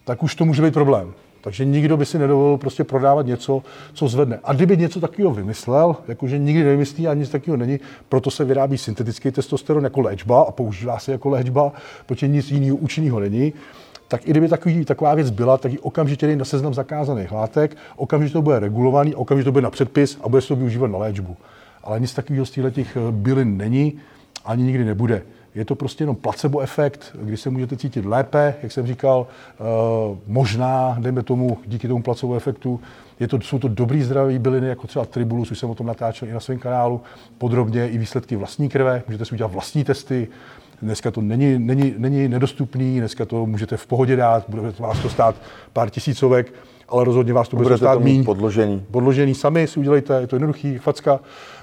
tak 0.05 0.23
už 0.23 0.35
to 0.35 0.45
může 0.45 0.61
být 0.61 0.73
problém. 0.73 1.13
Takže 1.41 1.65
nikdo 1.65 1.97
by 1.97 2.05
si 2.05 2.19
nedovolil 2.19 2.57
prostě 2.57 2.83
prodávat 2.83 3.25
něco, 3.25 3.63
co 3.93 4.07
zvedne. 4.07 4.39
A 4.43 4.53
kdyby 4.53 4.77
něco 4.77 4.99
takového 4.99 5.33
vymyslel, 5.33 5.95
jakože 6.07 6.37
nikdy 6.37 6.63
nevymyslí 6.63 7.07
a 7.07 7.13
nic 7.13 7.29
takového 7.29 7.57
není, 7.57 7.79
proto 8.09 8.31
se 8.31 8.45
vyrábí 8.45 8.77
syntetický 8.77 9.31
testosteron 9.31 9.83
jako 9.83 10.01
léčba 10.01 10.41
a 10.41 10.51
používá 10.51 10.99
se 10.99 11.11
jako 11.11 11.29
léčba, 11.29 11.71
protože 12.05 12.27
nic 12.27 12.51
jiného 12.51 12.75
účinného 12.75 13.19
není, 13.19 13.53
tak 14.07 14.27
i 14.27 14.31
kdyby 14.31 14.47
takový, 14.47 14.85
taková 14.85 15.15
věc 15.15 15.29
byla, 15.29 15.57
tak 15.57 15.71
ji 15.71 15.79
okamžitě 15.79 16.27
jde 16.27 16.35
na 16.35 16.45
seznam 16.45 16.73
zakázaných 16.73 17.31
látek, 17.31 17.77
okamžitě 17.95 18.33
to 18.33 18.41
bude 18.41 18.59
regulovaný, 18.59 19.15
okamžitě 19.15 19.45
to 19.45 19.51
bude 19.51 19.63
na 19.63 19.69
předpis 19.69 20.17
a 20.21 20.29
bude 20.29 20.41
se 20.41 20.47
to 20.47 20.55
využívat 20.55 20.91
na 20.91 20.97
léčbu. 20.97 21.37
Ale 21.83 21.99
nic 21.99 22.13
takového 22.13 22.45
z 22.45 22.51
těch 22.71 22.97
bylin 23.11 23.57
není, 23.57 23.99
ani 24.45 24.63
nikdy 24.63 24.85
nebude. 24.85 25.21
Je 25.59 25.65
to 25.65 25.75
prostě 25.75 26.03
jenom 26.03 26.15
placebo 26.15 26.59
efekt, 26.59 27.15
kdy 27.21 27.37
se 27.37 27.49
můžete 27.49 27.77
cítit 27.77 28.05
lépe, 28.05 28.55
jak 28.63 28.71
jsem 28.71 28.87
říkal, 28.87 29.27
eh, 29.27 29.63
možná, 30.27 30.97
dejme 30.99 31.23
tomu, 31.23 31.57
díky 31.65 31.87
tomu 31.87 32.03
placebo 32.03 32.35
efektu, 32.35 32.79
je 33.19 33.27
to, 33.27 33.41
jsou 33.41 33.59
to 33.59 33.67
dobrý 33.67 34.03
zdraví 34.03 34.39
byliny, 34.39 34.67
jako 34.67 34.87
třeba 34.87 35.05
Tribulus, 35.05 35.51
už 35.51 35.59
jsem 35.59 35.69
o 35.69 35.75
tom 35.75 35.87
natáčel 35.87 36.27
i 36.27 36.31
na 36.31 36.39
svém 36.39 36.59
kanálu, 36.59 37.01
podrobně 37.37 37.89
i 37.89 37.97
výsledky 37.97 38.35
vlastní 38.35 38.69
krve, 38.69 39.03
můžete 39.07 39.25
si 39.25 39.35
udělat 39.35 39.51
vlastní 39.51 39.83
testy, 39.83 40.27
Dneska 40.81 41.11
to 41.11 41.21
není, 41.21 41.59
není, 41.59 41.93
není 41.97 42.27
nedostupný, 42.27 42.99
dneska 42.99 43.25
to 43.25 43.45
můžete 43.45 43.77
v 43.77 43.87
pohodě 43.87 44.15
dát, 44.15 44.45
bude 44.47 44.61
vás 44.79 44.99
to 44.99 45.09
stát 45.09 45.35
pár 45.73 45.89
tisícovek, 45.89 46.53
ale 46.91 47.03
rozhodně 47.03 47.33
vás 47.33 47.47
to 47.47 47.57
bude 47.57 47.77
stát 47.77 48.01
míň. 48.01 48.23
Podložený. 48.23 48.85
Podložený 48.91 49.35
sami 49.35 49.67
si 49.67 49.79
udělejte, 49.79 50.21
je 50.21 50.27
to 50.27 50.35
jednoduchý, 50.35 50.77
facka. 50.77 51.19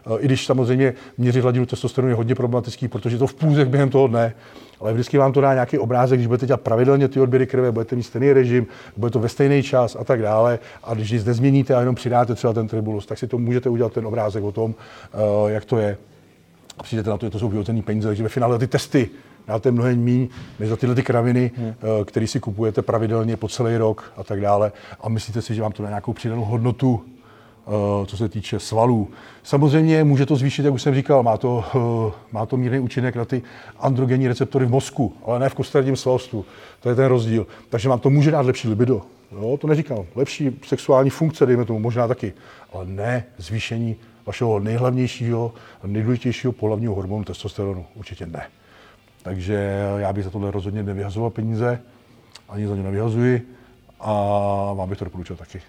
Eh, 0.06 0.18
I 0.18 0.25
když 0.25 0.47
samozřejmě 0.47 0.95
měřit 1.18 1.40
hladinu 1.40 1.66
testosteronu 1.66 2.09
je 2.09 2.14
hodně 2.14 2.35
problematický, 2.35 2.88
protože 2.88 3.18
to 3.18 3.26
v 3.26 3.35
půzech 3.35 3.68
během 3.68 3.90
toho 3.90 4.06
dne, 4.06 4.35
ale 4.80 4.92
vždycky 4.92 5.18
vám 5.18 5.33
to 5.33 5.40
dá 5.40 5.54
nějaký 5.54 5.78
obrázek, 5.78 6.18
když 6.18 6.26
budete 6.26 6.47
dělat 6.47 6.61
pravidelně 6.61 7.09
ty 7.09 7.21
odběry 7.21 7.47
krve, 7.47 7.73
budete 7.73 7.97
mít 7.97 8.02
stejný 8.02 8.33
režim, 8.33 8.66
bude 8.97 9.11
to 9.11 9.21
ve 9.21 9.28
stejný 9.28 9.62
čas 9.62 9.97
a 10.00 10.04
tak 10.04 10.23
dále. 10.23 10.59
A 10.85 10.95
když 10.95 11.11
nic 11.11 11.25
nezměníte 11.25 11.75
a 11.75 11.80
jenom 11.80 11.95
přidáte 11.95 12.35
třeba 12.35 12.52
ten 12.52 12.68
tribulus, 12.68 13.06
tak 13.06 13.18
si 13.18 13.26
to 13.26 13.38
můžete 13.38 13.68
udělat 13.68 13.92
ten 13.92 14.06
obrázek 14.06 14.45
o 14.45 14.52
tom, 14.52 14.75
eh, 15.14 15.52
jak 15.52 15.64
to 15.64 15.78
je. 15.78 15.97
A 16.78 16.83
přijdete 16.83 17.11
na 17.11 17.16
to, 17.16 17.26
že 17.26 17.30
to 17.30 17.38
jsou 17.38 17.49
vyhozené 17.49 17.83
peníze, 17.83 18.09
takže 18.09 18.23
ve 18.23 18.28
finále 18.28 18.59
ty 18.59 18.66
testy 18.66 19.11
dáte 19.49 19.71
mnohem 19.71 20.05
méně 20.05 20.29
než 20.59 20.69
za 20.69 20.76
tyhle 20.76 20.95
ty 20.95 21.03
kraviny, 21.03 21.50
hmm. 21.57 21.69
Eh, 21.69 22.05
které 22.05 22.26
si 22.26 22.41
kupujete 22.41 22.83
pravidelně 22.83 23.37
po 23.37 23.49
celý 23.49 23.76
rok 23.76 24.12
a 24.17 24.25
tak 24.25 24.41
dále. 24.41 24.73
A 25.00 25.09
myslíte 25.09 25.43
si, 25.43 25.55
že 25.55 25.62
vám 25.62 25.73
to 25.73 25.83
dá 25.83 25.88
nějakou 25.88 26.12
přidanou 26.12 26.45
hodnotu 26.45 27.05
co 28.07 28.17
se 28.17 28.29
týče 28.29 28.61
svalů. 28.61 29.11
Samozřejmě 29.43 30.05
může 30.05 30.26
to 30.26 30.37
zvýšit, 30.37 30.65
jak 30.65 30.75
už 30.75 30.83
jsem 30.83 30.95
říkal, 30.95 31.23
má 31.23 31.37
to, 31.37 31.65
má 32.33 32.47
to 32.47 32.57
mírný 32.57 32.79
účinek 32.79 33.17
na 33.17 33.25
ty 33.25 33.43
androgenní 33.79 34.29
receptory 34.29 34.67
v 34.67 34.71
mozku, 34.71 35.17
ale 35.25 35.38
ne 35.38 35.49
v 35.49 35.55
kostradním 35.55 35.97
svalstvu. 35.97 36.45
To 36.81 36.88
je 36.88 36.95
ten 36.95 37.05
rozdíl. 37.05 37.47
Takže 37.69 37.88
vám 37.88 37.99
to 37.99 38.11
může 38.11 38.31
dát 38.31 38.47
lepší 38.47 38.69
libido. 38.69 39.03
Jo, 39.33 39.57
to 39.61 39.67
neříkám. 39.67 40.05
Lepší 40.15 40.61
sexuální 40.67 41.11
funkce, 41.11 41.47
dejme 41.47 41.65
tomu, 41.65 41.79
možná 41.79 42.09
taky. 42.09 42.33
Ale 42.73 42.87
ne 42.87 43.25
zvýšení 43.38 43.97
vašeho 44.26 44.59
nejhlavnějšího, 44.59 45.53
nejdůležitějšího 45.85 46.53
pohlavního 46.53 46.95
hormonu 46.95 47.25
testosteronu. 47.25 47.87
Určitě 47.95 48.26
ne. 48.26 48.47
Takže 49.26 49.80
já 49.97 50.12
bych 50.12 50.25
za 50.25 50.30
tohle 50.30 50.50
rozhodně 50.50 50.83
nevyhazoval 50.83 51.30
peníze, 51.30 51.80
ani 52.49 52.68
za 52.68 52.76
ně 52.76 52.83
nevyhazuji 52.83 53.54
a 54.00 54.12
vám 54.75 54.88
bych 54.88 54.99
to 54.99 55.04
doporučil 55.04 55.37
taky. 55.37 55.62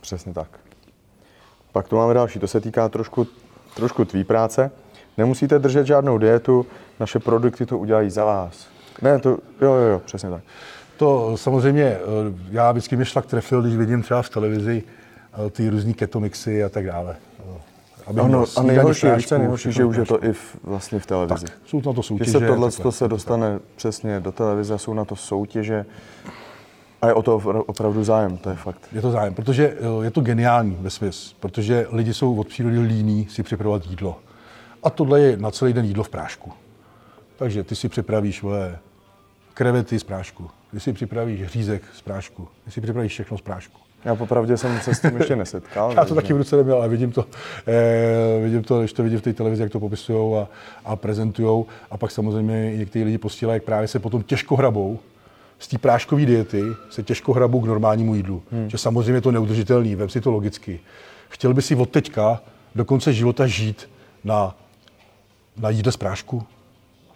Přesně 0.00 0.34
tak. 0.34 0.48
Pak 1.72 1.88
tu 1.88 1.96
máme 1.96 2.14
další, 2.14 2.38
to 2.38 2.48
se 2.48 2.60
týká 2.60 2.88
trošku, 2.88 3.26
trošku 3.76 4.04
tvý 4.04 4.24
práce. 4.24 4.70
Nemusíte 5.18 5.58
držet 5.58 5.86
žádnou 5.86 6.18
dietu, 6.18 6.66
naše 7.00 7.18
produkty 7.18 7.66
to 7.66 7.78
udělají 7.78 8.10
za 8.10 8.24
vás. 8.24 8.68
Ne, 9.02 9.18
to, 9.18 9.30
jo, 9.60 9.72
jo, 9.74 9.86
jo, 9.90 9.98
přesně 10.04 10.30
tak. 10.30 10.42
To 10.96 11.36
samozřejmě, 11.36 11.84
eh, 11.84 12.00
já 12.50 12.72
vždycky 12.72 12.96
mě 12.96 13.04
šlak 13.04 13.26
trefil, 13.26 13.62
když 13.62 13.76
vidím 13.76 14.02
třeba 14.02 14.22
v 14.22 14.30
televizi 14.30 14.82
eh, 15.46 15.50
ty 15.50 15.70
různý 15.70 15.94
ketomixy 15.94 16.64
a 16.64 16.68
tak 16.68 16.86
dále. 16.86 17.16
Aby 18.06 18.20
no, 18.28 18.44
a 18.56 18.62
nejhorší, 18.62 19.06
více 19.16 19.38
nejhorší, 19.38 19.72
že 19.72 19.84
už 19.84 19.96
je 19.96 20.04
to 20.04 20.24
i 20.24 20.32
v, 20.32 20.56
vlastně 20.64 20.98
v 20.98 21.06
televizi. 21.06 21.46
Tak, 21.46 21.58
jsou 21.66 21.82
na 21.86 21.92
to 21.92 22.02
soutěže. 22.02 22.30
Když 22.30 22.40
se 22.42 22.46
tohle 22.46 22.70
to 22.70 22.92
se 22.92 23.08
dostane 23.08 23.52
tak. 23.52 23.62
přesně 23.76 24.20
do 24.20 24.32
televize, 24.32 24.78
jsou 24.78 24.94
na 24.94 25.04
to 25.04 25.16
soutěže, 25.16 25.84
a 27.02 27.06
je 27.06 27.14
o 27.14 27.22
to 27.22 27.36
opravdu 27.66 28.04
zájem, 28.04 28.36
to 28.36 28.50
je 28.50 28.56
fakt. 28.56 28.80
Je 28.92 29.02
to 29.02 29.10
zájem, 29.10 29.34
protože 29.34 29.76
eh, 29.76 30.04
je 30.04 30.10
to 30.10 30.20
geniální 30.20 30.76
ve 30.80 30.90
smysl, 30.90 31.34
protože 31.40 31.86
lidi 31.90 32.14
jsou 32.14 32.40
od 32.40 32.48
přírody 32.48 32.80
líní 32.80 33.26
si 33.30 33.42
připravovat 33.42 33.86
jídlo. 33.86 34.18
A 34.82 34.90
tohle 34.90 35.20
je 35.20 35.36
na 35.36 35.50
celý 35.50 35.72
den 35.72 35.84
jídlo 35.84 36.04
v 36.04 36.08
prášku. 36.08 36.52
Takže 37.36 37.64
ty 37.64 37.76
si 37.76 37.88
připravíš 37.88 38.38
svoje 38.38 38.78
krevety 39.54 39.98
z 39.98 40.04
prášku, 40.04 40.50
ty 40.70 40.80
si 40.80 40.92
připravíš 40.92 41.46
řízek 41.46 41.82
z 41.94 42.02
prášku, 42.02 42.48
ty 42.64 42.70
si 42.70 42.80
připravíš 42.80 43.12
všechno 43.12 43.38
z 43.38 43.40
prášku. 43.40 43.80
Já 44.04 44.14
popravdě 44.14 44.56
jsem 44.56 44.80
se 44.80 44.94
s 44.94 45.00
tím 45.00 45.16
ještě 45.16 45.36
nesetkal. 45.36 45.92
Já 45.96 46.04
to 46.04 46.14
taky 46.14 46.32
v 46.32 46.36
ruce 46.36 46.56
neměl, 46.56 46.76
ale 46.76 46.88
vidím 46.88 47.12
to, 47.12 47.26
eh, 47.66 48.40
vidím 48.42 48.62
to, 48.62 48.78
když 48.78 48.92
to 48.92 49.02
vidím 49.02 49.18
v 49.18 49.22
té 49.22 49.32
televizi, 49.32 49.62
jak 49.62 49.72
to 49.72 49.80
popisují 49.80 50.36
a, 50.36 50.48
a 50.84 50.96
prezentují. 50.96 51.64
A 51.90 51.96
pak 51.96 52.10
samozřejmě 52.10 52.76
někteří 52.76 53.04
lidi 53.04 53.18
posílají, 53.18 53.56
jak 53.56 53.62
právě 53.62 53.88
se 53.88 53.98
potom 53.98 54.22
těžko 54.22 54.56
hrabou 54.56 54.98
z 55.58 55.68
té 55.68 55.78
práškové 55.78 56.26
diety, 56.26 56.62
se 56.90 57.02
těžko 57.02 57.32
hrabou 57.32 57.60
k 57.60 57.66
normálnímu 57.66 58.14
jídlu. 58.14 58.42
Hmm. 58.52 58.70
Že 58.70 58.78
samozřejmě 58.78 59.12
je 59.12 59.20
to 59.20 59.32
neudržitelný, 59.32 59.94
vem 59.94 60.08
si 60.08 60.20
to 60.20 60.30
logicky. 60.30 60.80
Chtěl 61.28 61.54
by 61.54 61.62
si 61.62 61.76
od 61.76 61.90
teďka 61.90 62.42
do 62.74 62.84
konce 62.84 63.12
života 63.12 63.46
žít 63.46 63.90
na, 64.24 64.56
na 65.56 65.70
jídle 65.70 65.92
z 65.92 65.96
prášku? 65.96 66.42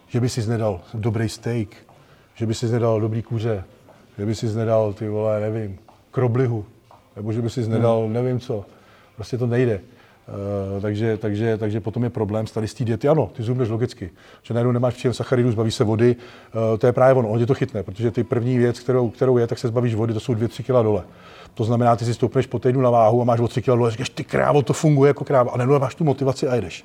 Že 0.08 0.20
by 0.20 0.28
si 0.28 0.46
nedal 0.46 0.80
dobrý 0.94 1.28
steak, 1.28 1.68
že 2.34 2.46
by 2.46 2.54
si 2.54 2.68
nedal 2.68 3.00
dobrý 3.00 3.22
kuře, 3.22 3.64
že 4.18 4.26
by 4.26 4.34
si 4.34 4.46
nedal, 4.46 4.92
ty 4.92 5.08
vole, 5.08 5.40
nevím, 5.40 5.78
kroblihu, 6.10 6.64
nebo 7.16 7.32
že 7.32 7.42
by 7.42 7.50
si 7.50 7.68
nedal, 7.68 8.04
hmm. 8.04 8.12
nevím 8.12 8.40
co. 8.40 8.64
Prostě 9.16 9.38
to 9.38 9.46
nejde. 9.46 9.80
Uh, 10.28 10.82
takže, 10.82 11.16
takže, 11.16 11.58
takže 11.58 11.80
potom 11.80 12.04
je 12.04 12.10
problém 12.10 12.46
tady 12.46 12.68
z 12.68 12.74
té 12.74 12.84
diety. 12.84 13.08
Ano, 13.08 13.30
ty 13.32 13.42
zubneš 13.42 13.68
logicky, 13.68 14.10
že 14.42 14.54
najednou 14.54 14.72
nemáš 14.72 14.94
příjem 14.94 15.14
sacharidů, 15.14 15.50
zbaví 15.50 15.70
se 15.70 15.84
vody. 15.84 16.16
Uh, 16.54 16.78
to 16.78 16.86
je 16.86 16.92
právě 16.92 17.14
ono, 17.14 17.28
on 17.28 17.38
tě 17.38 17.46
to 17.46 17.54
chytne, 17.54 17.82
protože 17.82 18.10
ty 18.10 18.24
první 18.24 18.58
věc, 18.58 18.80
kterou, 18.80 19.10
kterou 19.10 19.38
je, 19.38 19.46
tak 19.46 19.58
se 19.58 19.68
zbavíš 19.68 19.94
vody, 19.94 20.12
to 20.12 20.20
jsou 20.20 20.34
2-3 20.34 20.62
kg 20.62 20.84
dole. 20.84 21.04
To 21.54 21.64
znamená, 21.64 21.96
ty 21.96 22.04
si 22.04 22.14
stoupneš 22.14 22.46
po 22.46 22.58
týdnu 22.58 22.80
na 22.80 22.90
váhu 22.90 23.22
a 23.22 23.24
máš 23.24 23.40
o 23.40 23.48
3 23.48 23.62
kg 23.62 23.66
dole, 23.66 23.90
říkáš, 23.90 24.08
ty 24.08 24.24
krávo, 24.24 24.62
to 24.62 24.72
funguje 24.72 25.08
jako 25.08 25.24
kráva, 25.24 25.52
a 25.52 25.56
najednou 25.56 25.78
máš 25.78 25.94
tu 25.94 26.04
motivaci 26.04 26.48
a 26.48 26.56
jdeš. 26.56 26.84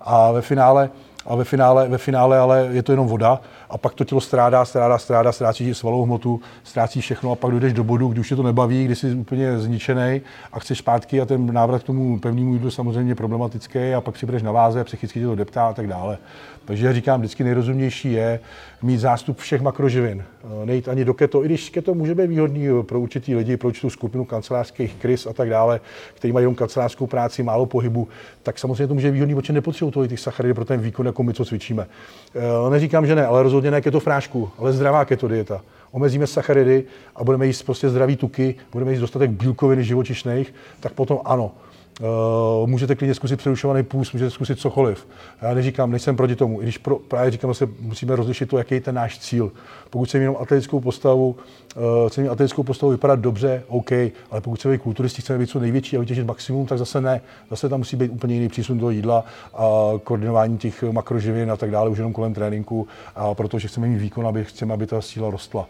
A 0.00 0.32
ve 0.32 0.42
finále, 0.42 0.90
a 1.26 1.36
ve 1.36 1.44
finále, 1.44 1.88
ve 1.88 1.98
finále 1.98 2.38
ale 2.38 2.68
je 2.72 2.82
to 2.82 2.92
jenom 2.92 3.06
voda 3.06 3.40
a 3.70 3.78
pak 3.78 3.94
to 3.94 4.04
tělo 4.04 4.20
strádá, 4.20 4.64
strádá, 4.64 4.98
strádá, 4.98 5.32
ztrácí 5.32 5.74
svalovou 5.74 6.04
hmotu, 6.04 6.40
ztrácí 6.64 7.00
všechno 7.00 7.32
a 7.32 7.36
pak 7.36 7.50
dojdeš 7.50 7.72
do 7.72 7.84
bodu, 7.84 8.08
kdy 8.08 8.20
už 8.20 8.28
tě 8.28 8.36
to 8.36 8.42
nebaví, 8.42 8.84
kdy 8.84 8.96
jsi 8.96 9.14
úplně 9.14 9.58
zničený 9.58 10.20
a 10.52 10.60
chceš 10.60 10.78
zpátky 10.78 11.20
a 11.20 11.24
ten 11.24 11.54
návrat 11.54 11.82
k 11.82 11.86
tomu 11.86 12.18
pevnému 12.18 12.52
jídlu 12.52 12.70
samozřejmě 12.70 13.14
problematický 13.14 13.94
a 13.94 14.00
pak 14.00 14.14
přijdeš 14.14 14.42
na 14.42 14.52
váze, 14.52 14.84
psychicky 14.84 15.20
tě 15.20 15.26
to 15.26 15.34
deptá 15.34 15.66
a 15.66 15.72
tak 15.72 15.86
dále. 15.86 16.18
Takže 16.64 16.86
já 16.86 16.92
říkám, 16.92 17.20
vždycky 17.20 17.44
nejrozumnější 17.44 18.12
je 18.12 18.40
mít 18.82 18.98
zástup 18.98 19.38
všech 19.38 19.60
makroživin. 19.60 20.24
Eh, 20.62 20.66
nejít 20.66 20.88
ani 20.88 21.04
do 21.04 21.14
keto, 21.14 21.44
i 21.44 21.46
když 21.46 21.70
keto 21.70 21.94
může 21.94 22.14
být 22.14 22.26
výhodný 22.26 22.66
pro 22.82 23.00
určitý 23.00 23.34
lidi, 23.34 23.56
pro 23.56 23.68
určitou 23.68 23.90
skupinu 23.90 24.24
kancelářských 24.24 24.94
krys 24.94 25.26
a 25.26 25.32
tak 25.32 25.50
dále, 25.50 25.80
kteří 26.14 26.32
mají 26.32 26.42
jenom 26.42 26.54
kancelářskou 26.54 27.06
práci, 27.06 27.42
málo 27.42 27.66
pohybu, 27.66 28.08
tak 28.42 28.58
samozřejmě 28.58 28.86
to 28.86 28.94
může 28.94 29.08
být 29.08 29.14
výhodný, 29.14 29.34
protože 29.34 29.52
nepotřebují 29.52 29.92
tolik 29.92 30.10
těch 30.10 30.20
sacharidy 30.20 30.54
pro 30.54 30.64
ten 30.64 30.80
výkon, 30.80 31.06
jako 31.06 31.22
my, 31.22 31.34
co 31.34 31.44
cvičíme. 31.44 31.86
Eh, 32.34 32.70
neříkám, 32.70 33.06
že 33.06 33.14
ne, 33.14 33.26
ale 33.26 33.42
rozhodně 33.42 33.59
ne 33.62 33.80
keto 33.80 34.00
frášku, 34.00 34.50
ale 34.58 34.72
zdravá 34.72 35.04
keto 35.04 35.28
dieta 35.28 35.60
omezíme 35.92 36.26
sacharidy 36.26 36.84
a 37.16 37.24
budeme 37.24 37.46
jíst 37.46 37.62
prostě 37.62 37.88
zdravý 37.88 38.16
tuky, 38.16 38.54
budeme 38.72 38.90
jíst 38.90 39.00
dostatek 39.00 39.30
bílkovin 39.30 39.82
živočišných, 39.82 40.54
tak 40.80 40.92
potom 40.92 41.20
ano, 41.24 41.52
Uh, 42.00 42.68
můžete 42.70 42.94
klidně 42.94 43.14
zkusit 43.14 43.36
přerušovaný 43.36 43.82
půst, 43.82 44.12
můžete 44.12 44.30
zkusit 44.30 44.58
cokoliv. 44.58 45.06
Já 45.42 45.54
neříkám, 45.54 45.90
nejsem 45.90 46.16
proti 46.16 46.36
tomu, 46.36 46.60
i 46.60 46.62
když 46.62 46.78
pro, 46.78 46.96
právě 46.98 47.30
říkám, 47.30 47.54
že 47.54 47.68
musíme 47.80 48.16
rozlišit 48.16 48.48
to, 48.48 48.58
jaký 48.58 48.74
je 48.74 48.80
ten 48.80 48.94
náš 48.94 49.18
cíl. 49.18 49.52
Pokud 49.90 50.04
chceme 50.04 50.24
jenom 50.24 50.36
atletickou 50.40 50.80
postavu, 50.80 51.36
uh, 51.76 52.08
chceme 52.08 52.28
atletickou 52.28 52.62
postavu 52.62 52.92
vypadat 52.92 53.18
dobře, 53.18 53.62
OK, 53.68 53.92
ale 54.30 54.40
pokud 54.40 54.54
chceme 54.54 54.74
být 54.74 54.82
kulturisti, 54.82 55.22
chceme 55.22 55.38
být 55.38 55.46
co 55.46 55.60
největší 55.60 55.96
a 55.96 56.00
vytěžit 56.00 56.26
maximum, 56.26 56.66
tak 56.66 56.78
zase 56.78 57.00
ne. 57.00 57.20
Zase 57.50 57.68
tam 57.68 57.80
musí 57.80 57.96
být 57.96 58.10
úplně 58.10 58.34
jiný 58.34 58.48
přísun 58.48 58.78
do 58.78 58.90
jídla 58.90 59.24
a 59.54 59.68
koordinování 60.04 60.58
těch 60.58 60.82
makroživin 60.82 61.52
a 61.52 61.56
tak 61.56 61.70
dále, 61.70 61.90
už 61.90 61.98
jenom 61.98 62.12
kolem 62.12 62.34
tréninku, 62.34 62.88
a 63.16 63.34
protože 63.34 63.68
chceme 63.68 63.86
mít 63.86 63.98
výkon, 63.98 64.26
aby 64.26 64.44
chceme, 64.44 64.74
aby 64.74 64.86
ta 64.86 65.00
síla 65.00 65.30
rostla. 65.30 65.68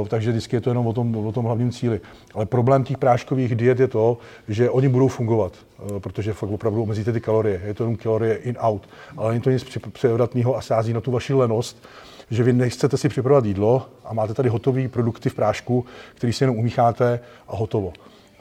Uh, 0.00 0.08
takže 0.08 0.30
vždycky 0.30 0.56
je 0.56 0.60
to 0.60 0.70
jenom 0.70 0.86
o 0.86 0.92
tom, 0.92 1.16
o 1.16 1.32
tom 1.32 1.44
hlavním 1.44 1.70
cíli. 1.70 2.00
Ale 2.34 2.46
problém 2.46 2.84
těch 2.84 2.98
práškových 2.98 3.54
diet 3.54 3.80
je 3.80 3.88
to, 3.88 4.18
že 4.48 4.70
oni 4.70 4.88
budou 4.88 5.08
fungovat, 5.08 5.37
uh, 5.46 5.98
protože 5.98 6.32
fakt 6.32 6.50
opravdu 6.50 6.82
omezíte 6.82 7.12
ty 7.12 7.20
kalorie. 7.20 7.60
Je 7.64 7.74
to 7.74 7.82
jenom 7.82 7.96
kalorie 7.96 8.34
in-out, 8.34 8.88
ale 9.16 9.30
není 9.30 9.42
to 9.42 9.50
nic 9.50 9.78
převratného 9.92 10.56
a 10.56 10.60
sází 10.60 10.92
na 10.92 11.00
tu 11.00 11.10
vaši 11.10 11.34
lenost, 11.34 11.86
že 12.30 12.42
vy 12.42 12.52
nechcete 12.52 12.96
si 12.96 13.08
připravovat 13.08 13.44
jídlo 13.44 13.86
a 14.04 14.14
máte 14.14 14.34
tady 14.34 14.48
hotové 14.48 14.88
produkty 14.88 15.28
v 15.28 15.34
prášku, 15.34 15.84
který 16.14 16.32
si 16.32 16.44
jenom 16.44 16.58
umícháte 16.58 17.20
a 17.48 17.56
hotovo. 17.56 17.92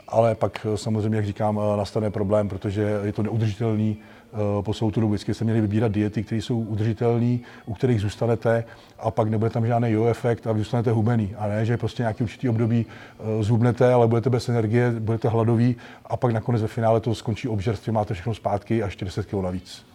Ale 0.07 0.35
pak 0.35 0.65
uh, 0.69 0.75
samozřejmě, 0.75 1.15
jak 1.15 1.25
říkám, 1.25 1.61
nastane 1.77 2.11
problém, 2.11 2.49
protože 2.49 2.99
je 3.03 3.13
to 3.13 3.23
neudržitelný 3.23 3.97
Eh, 3.97 4.16
po 4.61 4.73
celou 4.73 4.91
tu 4.91 5.01
dobu. 5.01 5.13
Vždycky 5.13 5.33
jste 5.33 5.43
měli 5.43 5.61
vybírat 5.61 5.91
diety, 5.91 6.23
které 6.23 6.41
jsou 6.41 6.59
udržitelné, 6.59 7.39
u 7.65 7.73
kterých 7.73 8.01
zůstanete 8.01 8.63
a 8.99 9.11
pak 9.11 9.29
nebude 9.29 9.49
tam 9.49 9.65
žádný 9.65 9.91
jo 9.91 10.05
efekt 10.05 10.47
a 10.47 10.53
zůstanete 10.53 10.91
hubený. 10.91 11.35
A 11.37 11.47
ne, 11.47 11.65
že 11.65 11.77
prostě 11.77 12.03
nějaký 12.03 12.23
určitý 12.23 12.49
období 12.49 12.85
eh, 12.85 13.43
zhubnete, 13.43 13.93
ale 13.93 14.07
budete 14.07 14.29
bez 14.29 14.49
energie, 14.49 14.91
budete 14.99 15.29
hladoví 15.29 15.75
a 16.05 16.17
pak 16.17 16.31
nakonec 16.33 16.61
ve 16.61 16.67
finále 16.67 16.99
to 16.99 17.15
skončí 17.15 17.47
obžerstvím, 17.47 17.95
máte 17.95 18.13
všechno 18.13 18.33
zpátky 18.33 18.83
a 18.83 18.85
ještě 18.85 19.05
10 19.05 19.25
kg 19.25 19.33
navíc. 19.33 19.85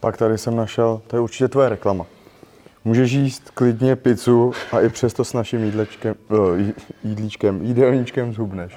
Pak 0.00 0.16
tady 0.16 0.38
jsem 0.38 0.56
našel, 0.56 1.00
to 1.06 1.16
je 1.16 1.20
určitě 1.20 1.48
tvoje 1.48 1.68
reklama. 1.68 2.06
Můžeš 2.86 3.12
jíst 3.12 3.50
klidně 3.50 3.96
pizzu 3.96 4.52
a 4.72 4.80
i 4.80 4.88
přesto 4.88 5.24
s 5.24 5.32
naším 5.32 5.64
jídlečkem, 5.64 6.14
uh, 6.28 6.38
jídlíčkem, 7.04 7.62
jídelníčkem 7.62 8.32
zhubneš. 8.32 8.76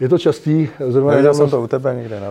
Je 0.00 0.08
to 0.08 0.18
častý. 0.18 0.68
Zrovna 0.88 1.10
Neviděl 1.10 1.34
jsem 1.34 1.50
to 1.50 1.62
u 1.62 1.66
tebe 1.66 1.94
někde 1.94 2.20
na 2.20 2.26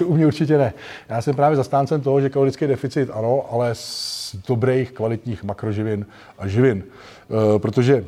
u 0.06 0.14
mě 0.14 0.26
určitě 0.26 0.58
ne. 0.58 0.72
Já 1.08 1.22
jsem 1.22 1.36
právě 1.36 1.56
zastáncem 1.56 2.00
toho, 2.00 2.20
že 2.20 2.30
kalorický 2.30 2.66
deficit 2.66 3.10
ano, 3.12 3.44
ale 3.50 3.70
z 3.72 4.36
dobrých, 4.48 4.92
kvalitních 4.92 5.44
makroživin 5.44 6.06
a 6.38 6.48
živin. 6.48 6.84
Uh, 7.28 7.58
protože 7.58 8.04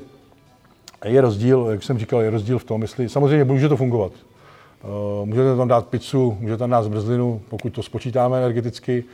je 1.05 1.21
rozdíl, 1.21 1.69
jak 1.71 1.83
jsem 1.83 1.99
říkal, 1.99 2.21
je 2.21 2.31
rozdíl 2.31 2.59
v 2.59 2.65
tom, 2.65 2.83
jestli 2.83 3.09
samozřejmě 3.09 3.45
může 3.45 3.69
to 3.69 3.77
fungovat. 3.77 4.13
Uh, 4.83 5.29
můžete 5.29 5.57
tam 5.57 5.69
dát 5.69 5.87
pizzu, 5.87 6.37
můžete 6.41 6.59
tam 6.59 6.71
dát 6.71 6.83
zmrzlinu, 6.83 7.43
pokud 7.49 7.71
to 7.71 7.83
spočítáme 7.83 8.39
energeticky, 8.39 9.05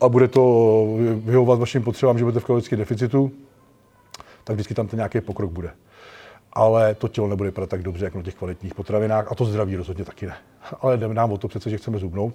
a 0.00 0.08
bude 0.08 0.28
to 0.28 0.86
vyhovovat 1.24 1.58
vašim 1.58 1.82
potřebám, 1.82 2.18
že 2.18 2.24
budete 2.24 2.40
v 2.40 2.44
kalorickém 2.44 2.78
deficitu, 2.78 3.32
tak 4.44 4.54
vždycky 4.54 4.74
tam 4.74 4.86
ten 4.86 4.96
nějaký 4.96 5.20
pokrok 5.20 5.50
bude. 5.50 5.70
Ale 6.52 6.94
to 6.94 7.08
tělo 7.08 7.28
nebude 7.28 7.48
vypadat 7.48 7.70
tak 7.70 7.82
dobře, 7.82 8.04
jako 8.04 8.18
na 8.18 8.24
těch 8.24 8.34
kvalitních 8.34 8.74
potravinách 8.74 9.32
a 9.32 9.34
to 9.34 9.44
zdraví 9.44 9.76
rozhodně 9.76 10.04
taky 10.04 10.26
ne. 10.26 10.34
Ale 10.80 10.96
jdeme 10.96 11.14
nám 11.14 11.32
o 11.32 11.38
to 11.38 11.48
přece, 11.48 11.70
že 11.70 11.78
chceme 11.78 11.98
zubnout, 11.98 12.34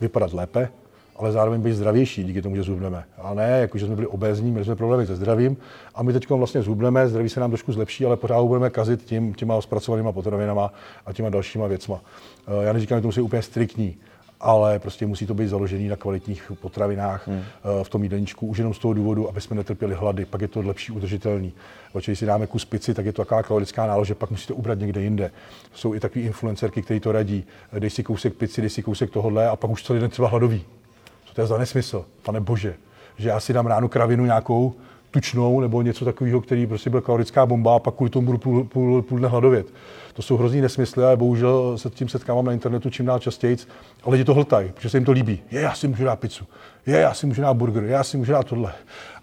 vypadat 0.00 0.32
lépe, 0.32 0.68
ale 1.16 1.32
zároveň 1.32 1.60
být 1.60 1.72
zdravější 1.72 2.24
díky 2.24 2.42
tomu, 2.42 2.56
že 2.56 2.62
zubneme. 2.62 3.04
A 3.18 3.34
ne, 3.34 3.48
jako 3.60 3.78
že 3.78 3.86
jsme 3.86 3.94
byli 3.94 4.06
obézní, 4.06 4.50
měli 4.50 4.64
jsme 4.64 4.76
problémy 4.76 5.06
se 5.06 5.16
zdravím 5.16 5.56
a 5.94 6.02
my 6.02 6.12
teď 6.12 6.30
vlastně 6.30 6.62
zubneme, 6.62 7.08
zdraví 7.08 7.28
se 7.28 7.40
nám 7.40 7.50
trošku 7.50 7.72
zlepší, 7.72 8.06
ale 8.06 8.16
pořád 8.16 8.42
budeme 8.42 8.70
kazit 8.70 9.02
tím, 9.02 9.34
těma 9.34 9.60
zpracovanýma 9.60 10.12
potravinama 10.12 10.72
a 11.06 11.12
těma 11.12 11.30
dalšíma 11.30 11.66
věcma. 11.66 12.00
Já 12.60 12.72
neříkám, 12.72 12.98
že 12.98 13.02
to 13.02 13.08
musí 13.08 13.20
úplně 13.20 13.42
striktní, 13.42 13.96
ale 14.40 14.78
prostě 14.78 15.06
musí 15.06 15.26
to 15.26 15.34
být 15.34 15.48
založený 15.48 15.88
na 15.88 15.96
kvalitních 15.96 16.52
potravinách 16.60 17.28
hmm. 17.28 17.42
v 17.82 17.88
tom 17.88 18.02
jídelníčku, 18.02 18.46
už 18.46 18.58
jenom 18.58 18.74
z 18.74 18.78
toho 18.78 18.94
důvodu, 18.94 19.28
aby 19.28 19.40
jsme 19.40 19.56
netrpěli 19.56 19.94
hlady, 19.94 20.24
pak 20.24 20.40
je 20.40 20.48
to 20.48 20.60
lepší 20.60 20.92
udržitelný. 20.92 21.52
Protože 21.92 22.12
když 22.12 22.18
si 22.18 22.26
dáme 22.26 22.46
kus 22.46 22.64
pici, 22.64 22.94
tak 22.94 23.06
je 23.06 23.12
to 23.12 23.22
taková 23.22 23.42
kalorická 23.42 23.86
nálož, 23.86 24.08
že 24.08 24.14
pak 24.14 24.30
musíte 24.30 24.52
ubrat 24.52 24.78
někde 24.78 25.02
jinde. 25.02 25.30
Jsou 25.74 25.94
i 25.94 26.00
takový 26.00 26.24
influencerky, 26.24 26.82
kteří 26.82 27.00
to 27.00 27.12
radí. 27.12 27.44
Dej 27.78 27.90
si 27.90 28.02
kousek 28.02 28.34
pici, 28.34 28.60
dej 28.60 28.70
si 28.70 28.82
kousek 28.82 29.10
tohohle 29.10 29.48
a 29.48 29.56
pak 29.56 29.70
už 29.70 29.82
celý 29.82 30.00
den 30.00 30.10
třeba 30.10 30.28
hladový. 30.28 30.64
Co 31.24 31.34
to 31.34 31.40
je 31.40 31.46
za 31.46 31.58
nesmysl, 31.58 32.04
pane 32.22 32.40
bože. 32.40 32.74
Že 33.18 33.28
já 33.28 33.40
si 33.40 33.52
dám 33.52 33.66
ráno 33.66 33.88
kravinu 33.88 34.24
nějakou, 34.24 34.74
tučnou 35.16 35.60
nebo 35.60 35.82
něco 35.82 36.04
takového, 36.04 36.40
který 36.40 36.66
prostě 36.66 36.90
byl 36.90 37.00
kalorická 37.00 37.46
bomba 37.46 37.76
a 37.76 37.78
pak 37.78 37.94
kvůli 37.94 38.10
tomu 38.10 38.26
budu 38.26 38.38
půl, 38.38 38.64
půl, 38.64 39.02
půl 39.02 39.18
dne 39.18 39.28
hladovět. 39.28 39.66
To 40.14 40.22
jsou 40.22 40.36
hrozný 40.36 40.60
nesmysly, 40.60 41.04
ale 41.04 41.16
bohužel 41.16 41.78
se 41.78 41.90
tím 41.90 42.08
setkávám 42.08 42.44
na 42.44 42.52
internetu 42.52 42.90
čím 42.90 43.06
dál 43.06 43.18
častěji, 43.18 43.56
ale 44.04 44.12
lidi 44.12 44.24
to 44.24 44.34
hltají, 44.34 44.72
protože 44.74 44.90
se 44.90 44.96
jim 44.96 45.04
to 45.04 45.12
líbí. 45.12 45.40
Je, 45.50 45.60
já 45.60 45.74
si 45.74 45.88
můžu 45.88 46.04
dát 46.04 46.18
pizzu, 46.18 46.44
je, 46.86 46.98
já 46.98 47.14
si 47.14 47.26
můžu 47.26 47.42
dát 47.42 47.54
burger, 47.54 47.84
já 47.84 48.04
si 48.04 48.16
můžu 48.16 48.32
dát 48.32 48.46
tohle. 48.46 48.72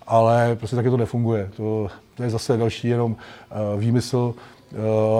Ale 0.07 0.55
prostě 0.55 0.75
taky 0.75 0.89
to 0.89 0.97
nefunguje. 0.97 1.49
To, 1.57 1.87
to 2.15 2.23
je 2.23 2.29
zase 2.29 2.57
další 2.57 2.87
jenom 2.87 3.11
uh, 3.11 3.79
výmysl, 3.79 4.33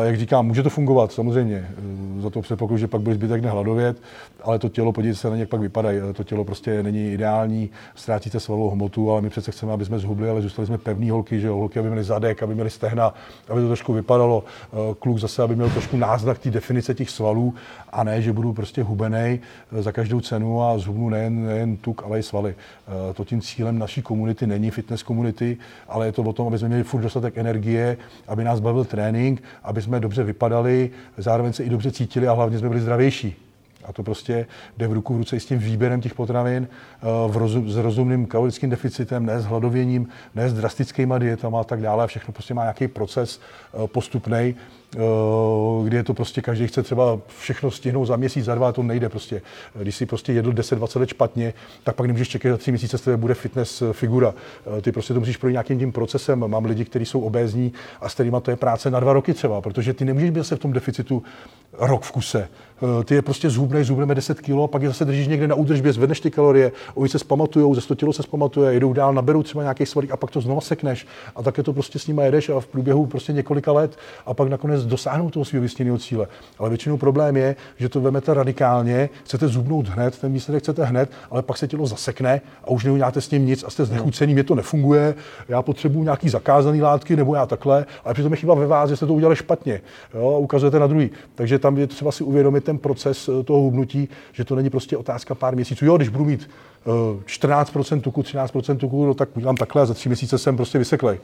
jak 0.01 0.17
říkám, 0.17 0.47
může 0.47 0.63
to 0.63 0.69
fungovat, 0.69 1.11
samozřejmě. 1.11 1.69
Uh, 1.77 2.03
za 2.23 2.29
to 2.29 2.41
předpokladu, 2.41 2.77
že 2.77 2.87
pak 2.87 3.01
bude 3.01 3.15
zbytek 3.15 3.41
nehladovět, 3.41 4.01
ale 4.43 4.59
to 4.59 4.69
tělo, 4.69 4.91
podívejte 4.91 5.19
se 5.19 5.29
na 5.29 5.35
ně, 5.35 5.41
jak 5.41 5.49
pak 5.49 5.61
vypadají. 5.61 5.99
To 6.13 6.23
tělo 6.23 6.43
prostě 6.45 6.83
není 6.83 7.13
ideální, 7.13 7.69
ztrátíte 7.95 8.39
svalovou 8.39 8.69
hmotu, 8.69 9.11
ale 9.11 9.21
my 9.21 9.29
přece 9.29 9.51
chceme, 9.51 9.73
aby 9.73 9.85
jsme 9.85 9.99
zhubli, 9.99 10.29
ale 10.29 10.41
zůstali 10.41 10.65
jsme 10.65 10.77
pevný 10.77 11.09
holky, 11.09 11.39
že 11.39 11.47
jo? 11.47 11.55
holky, 11.55 11.79
aby 11.79 11.87
měly 11.87 12.03
zadek, 12.03 12.43
aby 12.43 12.53
měly 12.53 12.69
stehna, 12.69 13.13
aby 13.49 13.61
to 13.61 13.67
trošku 13.67 13.93
vypadalo. 13.93 14.43
Kluk 14.99 15.19
zase, 15.19 15.43
aby 15.43 15.55
měl 15.55 15.69
trošku 15.69 15.97
náznak 15.97 16.39
té 16.39 16.51
definice 16.51 16.93
těch 16.93 17.09
svalů 17.09 17.53
a 17.91 18.03
ne, 18.03 18.21
že 18.21 18.33
budu 18.33 18.53
prostě 18.53 18.83
hubený 18.83 19.39
za 19.71 19.91
každou 19.91 20.21
cenu 20.21 20.63
a 20.63 20.77
zhubnu 20.77 21.09
nejen, 21.09 21.45
nejen 21.45 21.77
tuk, 21.77 22.03
ale 22.05 22.19
i 22.19 22.23
svaly. 22.23 22.55
To 23.13 23.25
tím 23.25 23.41
cílem 23.41 23.79
naší 23.79 24.01
komunity 24.01 24.47
není 24.47 24.71
fitness 24.71 25.03
komunity, 25.03 25.57
ale 25.89 26.05
je 26.05 26.11
to 26.11 26.21
o 26.21 26.33
tom, 26.33 26.47
aby 26.47 26.57
jsme 26.57 26.67
měli 26.67 26.83
furt 26.83 27.01
dostatek 27.01 27.37
energie, 27.37 27.97
aby 28.27 28.43
nás 28.43 28.59
bavil 28.59 28.85
trénink, 28.85 29.42
aby 29.63 29.81
jsme 29.81 29.99
dobře 29.99 30.23
vypadali, 30.23 30.91
zároveň 31.17 31.53
se 31.53 31.63
i 31.63 31.69
dobře 31.69 31.91
cítili 31.91 32.27
a 32.27 32.33
hlavně 32.33 32.59
jsme 32.59 32.69
byli 32.69 32.81
zdravější. 32.81 33.35
A 33.83 33.93
to 33.93 34.03
prostě 34.03 34.45
jde 34.77 34.87
v 34.87 34.93
ruku 34.93 35.13
v 35.13 35.17
ruce 35.17 35.35
i 35.35 35.39
s 35.39 35.45
tím 35.45 35.59
výběrem 35.59 36.01
těch 36.01 36.13
potravin, 36.13 36.67
eh, 36.67 37.05
v 37.27 37.37
rozum, 37.37 37.69
s 37.69 37.77
rozumným 37.77 38.25
kalorickým 38.25 38.69
deficitem, 38.69 39.25
ne 39.25 39.41
s 39.41 39.45
hladověním, 39.45 40.07
ne 40.35 40.49
s 40.49 40.53
drastickými 40.53 41.13
dietama 41.17 41.61
a 41.61 41.63
tak 41.63 41.81
dále. 41.81 42.07
Všechno 42.07 42.33
prostě 42.33 42.53
má 42.53 42.61
nějaký 42.61 42.87
proces 42.87 43.39
eh, 43.39 43.87
postupný, 43.87 44.55
kdy 45.83 45.97
je 45.97 46.03
to 46.03 46.13
prostě 46.13 46.41
každý 46.41 46.67
chce 46.67 46.83
třeba 46.83 47.19
všechno 47.37 47.71
stihnout 47.71 48.05
za 48.05 48.15
měsíc, 48.15 48.45
za 48.45 48.55
dva, 48.55 48.71
to 48.71 48.83
nejde 48.83 49.09
prostě. 49.09 49.41
Když 49.75 49.95
si 49.95 50.05
prostě 50.05 50.33
jedl 50.33 50.51
10-20 50.51 50.99
let 50.99 51.09
špatně, 51.09 51.53
tak 51.83 51.95
pak 51.95 52.07
nemůžeš 52.07 52.27
čekat, 52.27 52.49
za 52.51 52.57
tři 52.57 52.71
měsíce 52.71 52.97
tebe 52.97 53.17
bude 53.17 53.33
fitness 53.33 53.81
eh, 53.81 53.93
figura. 53.93 54.33
Eh, 54.77 54.81
ty 54.81 54.91
prostě 54.91 55.13
to 55.13 55.19
musíš 55.19 55.37
projít 55.37 55.53
nějakým 55.53 55.79
tím 55.79 55.91
procesem. 55.91 56.47
Mám 56.47 56.65
lidi, 56.65 56.85
kteří 56.85 57.05
jsou 57.05 57.21
obézní 57.21 57.73
a 58.01 58.09
s 58.09 58.13
kterými 58.13 58.37
to 58.41 58.51
je 58.51 58.57
práce 58.57 58.91
na 58.91 58.99
dva 58.99 59.13
roky 59.13 59.33
třeba, 59.33 59.61
protože 59.61 59.93
ty 59.93 60.05
nemůžeš 60.05 60.29
být 60.29 60.43
se 60.43 60.55
v 60.55 60.59
tom 60.59 60.73
deficitu 60.73 61.23
rok 61.79 62.03
v 62.03 62.11
kuse. 62.11 62.47
Ty 63.05 63.15
je 63.15 63.21
prostě 63.21 63.49
zhubnej, 63.49 63.83
zhubneme 63.83 64.15
10 64.15 64.41
kg, 64.41 64.53
pak 64.67 64.81
je 64.81 64.87
zase 64.87 65.05
držíš 65.05 65.27
někde 65.27 65.47
na 65.47 65.55
údržbě, 65.55 65.93
zvedneš 65.93 66.19
ty 66.19 66.31
kalorie, 66.31 66.71
oni 66.93 67.09
se 67.09 67.19
zpamatujou, 67.19 67.75
ze 67.75 67.81
to 67.81 67.95
tělo 67.95 68.13
se 68.13 68.23
zpamatuje, 68.23 68.73
jedou 68.73 68.93
dál, 68.93 69.13
naberou 69.13 69.43
třeba 69.43 69.63
nějaký 69.63 69.85
svalík 69.85 70.11
a 70.11 70.17
pak 70.17 70.31
to 70.31 70.41
znova 70.41 70.61
sekneš. 70.61 71.07
A 71.35 71.43
také 71.43 71.63
to 71.63 71.73
prostě 71.73 71.99
s 71.99 72.07
nimi 72.07 72.21
jedeš 72.25 72.49
a 72.49 72.59
v 72.59 72.67
průběhu 72.67 73.05
prostě 73.05 73.33
několika 73.33 73.71
let 73.71 73.97
a 74.25 74.33
pak 74.33 74.49
nakonec 74.49 74.82
dosáhnout 74.85 75.29
toho 75.29 75.45
svého 75.45 75.61
vysněného 75.61 75.97
cíle. 75.97 76.27
Ale 76.59 76.69
většinou 76.69 76.97
problém 76.97 77.37
je, 77.37 77.55
že 77.77 77.89
to 77.89 78.01
vemete 78.01 78.33
radikálně, 78.33 79.09
chcete 79.23 79.47
zubnout 79.47 79.87
hned, 79.87 80.19
ten 80.19 80.33
výsledek 80.33 80.63
chcete 80.63 80.85
hned, 80.85 81.11
ale 81.31 81.41
pak 81.41 81.57
se 81.57 81.67
tělo 81.67 81.87
zasekne 81.87 82.41
a 82.63 82.69
už 82.69 82.83
neuděláte 82.83 83.21
s 83.21 83.27
tím 83.27 83.45
nic 83.45 83.63
a 83.63 83.69
jste 83.69 83.85
znechucený, 83.85 84.33
mě 84.33 84.43
to 84.43 84.55
nefunguje, 84.55 85.15
já 85.47 85.61
potřebuji 85.61 86.03
nějaký 86.03 86.29
zakázaný 86.29 86.81
látky 86.81 87.15
nebo 87.15 87.35
já 87.35 87.45
takhle, 87.45 87.85
ale 88.05 88.13
přitom 88.13 88.33
je 88.33 88.37
chyba 88.37 88.53
ve 88.53 88.67
vás, 88.67 88.89
že 88.89 88.95
jste 88.95 89.05
to 89.05 89.13
udělali 89.13 89.35
špatně. 89.35 89.81
Jo, 90.13 90.39
ukazujete 90.39 90.79
na 90.79 90.87
druhý. 90.87 91.09
Takže 91.35 91.59
tam 91.59 91.77
je 91.77 91.87
třeba 91.87 92.11
si 92.11 92.23
uvědomit 92.23 92.63
ten 92.63 92.77
proces 92.77 93.29
eh, 93.29 93.43
toho 93.43 93.59
hubnutí, 93.59 94.09
že 94.31 94.45
to 94.45 94.55
není 94.55 94.69
prostě 94.69 94.97
otázka 94.97 95.35
pár 95.35 95.55
měsíců. 95.55 95.85
Jo, 95.85 95.97
když 95.97 96.09
budu 96.09 96.25
mít 96.25 96.49
14% 96.85 97.97
eh, 97.97 98.01
tuku, 98.01 98.21
13% 98.21 98.77
tuku, 98.77 99.05
no 99.05 99.13
tak 99.13 99.37
udělám 99.37 99.57
takhle 99.57 99.81
a 99.81 99.85
za 99.85 99.93
tři 99.93 100.09
měsíce 100.09 100.37
jsem 100.37 100.55
prostě 100.55 100.77
vyseklej. 100.77 101.19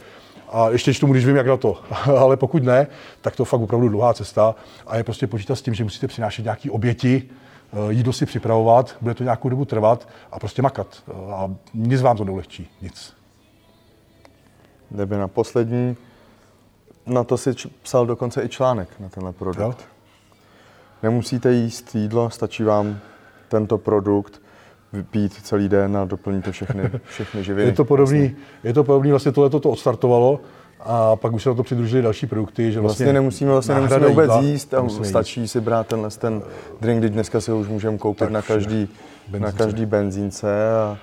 A 0.52 0.70
ještě 0.70 0.94
tomu, 0.94 1.14
když 1.14 1.26
vím, 1.26 1.36
jak 1.36 1.48
na 1.48 1.58
to. 1.58 1.78
Ale 2.20 2.38
pokud 2.38 2.64
ne, 2.64 2.88
tak 3.22 3.36
to 3.36 3.46
fakt 3.46 3.62
opravdu 3.62 3.90
dlouhá 3.90 4.14
cesta 4.14 4.56
a 4.88 4.98
je 4.98 5.04
prostě 5.04 5.28
počítat 5.28 5.56
s 5.56 5.62
tím, 5.62 5.74
že 5.74 5.84
musíte 5.84 6.08
přinášet 6.08 6.44
nějaké 6.44 6.72
oběti, 6.72 7.30
eh, 7.74 7.94
jídlo 7.94 8.14
si 8.14 8.26
připravovat, 8.26 8.96
bude 9.02 9.14
to 9.14 9.24
nějakou 9.24 9.50
dobu 9.50 9.66
trvat 9.66 10.08
a 10.32 10.40
prostě 10.40 10.62
makat. 10.62 11.04
Eh, 11.08 11.34
a 11.34 11.52
nic 11.74 12.02
vám 12.02 12.18
to 12.18 12.26
neulehčí, 12.26 12.70
nic. 12.82 13.14
Jdeme 14.92 15.18
na 15.18 15.28
poslední. 15.28 15.98
Na 17.06 17.24
to 17.24 17.38
si 17.38 17.54
psal 17.82 18.06
dokonce 18.06 18.44
i 18.44 18.50
článek 18.50 18.90
na 19.00 19.10
tenhle 19.10 19.34
produkt. 19.34 19.80
Jo? 19.80 19.86
Nemusíte 21.04 21.54
jíst 21.54 21.96
jídlo, 21.96 22.30
stačí 22.30 22.64
vám 22.64 23.00
tento 23.48 23.78
produkt 23.78 24.42
pít 25.12 25.34
celý 25.34 25.70
den 25.70 25.98
a 25.98 26.06
doplníte 26.06 26.52
všechny, 26.52 26.84
všechny 27.10 27.44
živiny. 27.44 27.68
Je 27.68 27.74
to 27.74 27.86
podobný, 27.86 28.20
vlastně. 28.20 28.38
je 28.64 28.74
to 28.74 28.84
podobný, 28.84 29.10
vlastně 29.10 29.32
tohle 29.32 29.50
to 29.50 29.70
odstartovalo 29.70 30.40
a 30.80 31.16
pak 31.16 31.34
už 31.34 31.44
se 31.44 31.50
na 31.50 31.56
to 31.56 31.64
přidružili 31.64 32.02
další 32.02 32.28
produkty, 32.28 32.72
že 32.72 32.80
vlastně, 32.80 33.06
vlastně 33.06 33.14
nemusíme, 33.14 33.52
vlastně 33.52 33.76
nemusíme 33.76 34.08
vůbec 34.08 34.32
jídla, 34.32 34.42
jíst 34.42 34.74
a 34.74 34.90
stačí 35.04 35.42
jíst. 35.42 35.52
si 35.52 35.62
brát 35.62 35.88
tenhle 35.88 36.10
ten 36.10 36.42
drink, 36.82 37.00
když 37.00 37.12
dneska 37.12 37.42
si 37.42 37.52
ho 37.52 37.60
už 37.60 37.68
můžeme 37.68 37.98
koupit 37.98 38.30
na 38.30 38.42
každý, 38.42 38.90
na 39.40 39.52
každý 39.52 39.86
benzínce. 39.86 40.72
A 40.72 40.98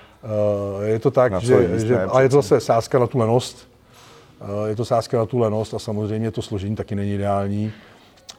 uh, 0.77 0.83
je 0.83 0.99
to 0.99 1.11
tak, 1.11 1.41
že, 1.41 1.79
že 1.79 2.03
a 2.03 2.21
je 2.21 2.29
to 2.29 2.35
zase 2.35 2.59
sázka 2.59 2.99
na 2.99 3.07
tu 3.07 3.17
lenost. 3.17 3.67
Uh, 4.41 4.67
je 4.67 4.75
to 4.75 4.85
sázka 4.85 5.17
na 5.17 5.25
tu 5.25 5.39
lenost 5.39 5.73
a 5.73 5.79
samozřejmě 5.79 6.31
to 6.31 6.41
složení 6.41 6.75
taky 6.75 6.95
není 6.95 7.13
ideální. 7.13 7.71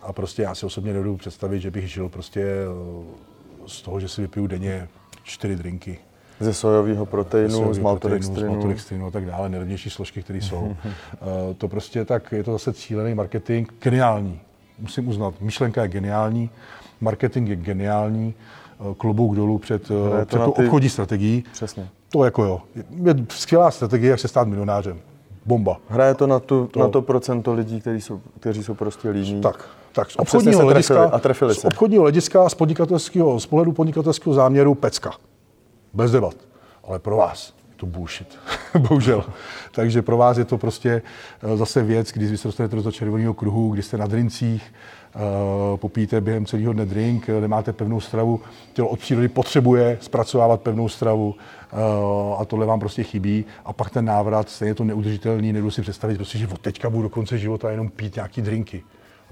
A 0.02 0.12
prostě 0.12 0.42
já 0.42 0.54
si 0.54 0.66
osobně 0.66 0.92
nedovedu 0.92 1.16
představit, 1.16 1.60
že 1.60 1.70
bych 1.70 1.90
žil 1.90 2.08
prostě 2.08 2.46
z 3.66 3.82
toho, 3.82 4.00
že 4.00 4.08
si 4.08 4.20
vypiju 4.20 4.46
denně 4.46 4.88
čtyři 5.28 5.56
drinky. 5.56 5.98
Ze 6.40 6.54
sojového 6.54 7.06
proteinu, 7.06 7.74
z 7.74 7.78
maltodextrinu. 7.78 8.40
Z 8.40 8.52
maltodextrinu 8.52 9.06
a 9.06 9.10
tak 9.10 9.26
dále, 9.26 9.48
nejlevnější 9.48 9.90
složky, 9.90 10.22
které 10.22 10.38
jsou. 10.38 10.60
uh, 10.60 10.74
to 11.58 11.68
prostě 11.68 12.04
tak, 12.04 12.32
je 12.32 12.44
to 12.44 12.52
zase 12.52 12.72
cílený 12.72 13.14
marketing, 13.14 13.68
geniální. 13.82 14.40
Musím 14.78 15.08
uznat, 15.08 15.34
myšlenka 15.40 15.82
je 15.82 15.88
geniální, 15.88 16.50
marketing 17.00 17.48
je 17.48 17.56
geniální, 17.56 18.34
uh, 18.78 18.94
klobouk 18.94 19.36
dolů 19.36 19.58
před, 19.58 19.90
uh, 19.90 20.24
před 20.24 20.38
tou 20.38 20.52
ty... 20.52 20.64
obchodní 20.64 20.88
strategií. 20.88 21.44
Přesně. 21.52 21.88
To 22.08 22.24
jako 22.24 22.44
jo. 22.44 22.60
Je 23.04 23.14
skvělá 23.28 23.70
strategie, 23.70 24.10
jak 24.10 24.20
se 24.20 24.28
stát 24.28 24.48
milionářem. 24.48 24.98
Bomba. 25.46 25.76
Hraje 25.88 26.14
to 26.14 26.26
na, 26.26 26.40
tu, 26.40 26.66
to... 26.66 26.80
na 26.80 26.88
to 26.88 27.02
procento 27.02 27.54
lidí, 27.54 27.80
kteří 27.80 28.00
jsou, 28.00 28.20
kteří 28.40 28.62
jsou 28.62 28.74
prostě 28.74 29.10
líní. 29.10 29.40
Tak, 29.40 29.68
tak 29.98 30.10
z 30.10 30.16
obchodního 30.16 30.62
hlediska, 30.62 31.04
a 31.04 31.18
trefili 31.18 31.54
z 31.54 31.64
obchodního 31.64 32.02
hlediska, 32.02 32.48
z, 32.48 32.54
podnikatelského, 32.54 33.40
z 33.40 33.46
pohledu 33.46 33.72
podnikatelského 33.72 34.34
záměru 34.34 34.74
pecka. 34.74 35.10
Bez 35.94 36.10
debat. 36.12 36.34
Ale 36.84 36.98
pro 36.98 37.16
vás 37.16 37.54
je 37.68 37.74
to 37.76 37.86
bullshit. 37.86 38.38
Bohužel. 38.78 39.24
Takže 39.72 40.02
pro 40.02 40.16
vás 40.16 40.38
je 40.38 40.44
to 40.44 40.58
prostě 40.58 41.02
eh, 41.42 41.56
zase 41.56 41.82
věc, 41.82 42.12
když 42.12 42.40
se 42.40 42.48
dostanete 42.48 42.76
do 42.76 42.92
červeného 42.92 43.34
kruhu, 43.34 43.70
kdy 43.70 43.82
jste 43.82 43.96
na 43.96 44.06
drincích, 44.06 44.74
uh, 45.14 45.76
popíte 45.76 46.20
během 46.20 46.46
celého 46.46 46.72
dne 46.72 46.86
drink, 46.86 47.28
eh, 47.28 47.40
nemáte 47.40 47.72
pevnou 47.72 48.00
stravu, 48.00 48.40
tělo 48.72 48.88
od 48.88 48.98
přírody 48.98 49.28
potřebuje 49.28 49.98
zpracovávat 50.00 50.60
pevnou 50.60 50.88
stravu 50.88 51.34
a 52.38 52.44
tohle 52.44 52.66
vám 52.66 52.80
prostě 52.80 53.02
chybí. 53.02 53.44
A 53.64 53.72
pak 53.72 53.90
ten 53.90 54.04
návrat, 54.04 54.48
stejně 54.48 54.74
to 54.74 54.84
neudržitelný, 54.84 55.52
nebudu 55.52 55.70
si 55.70 55.82
představit, 55.82 56.16
prostě, 56.16 56.38
že 56.38 56.48
od 56.48 56.60
teďka 56.60 56.90
budu 56.90 57.02
do 57.02 57.08
konce 57.08 57.38
života 57.38 57.70
jenom 57.70 57.88
pít 57.88 58.16
nějaký 58.16 58.42
drinky 58.42 58.82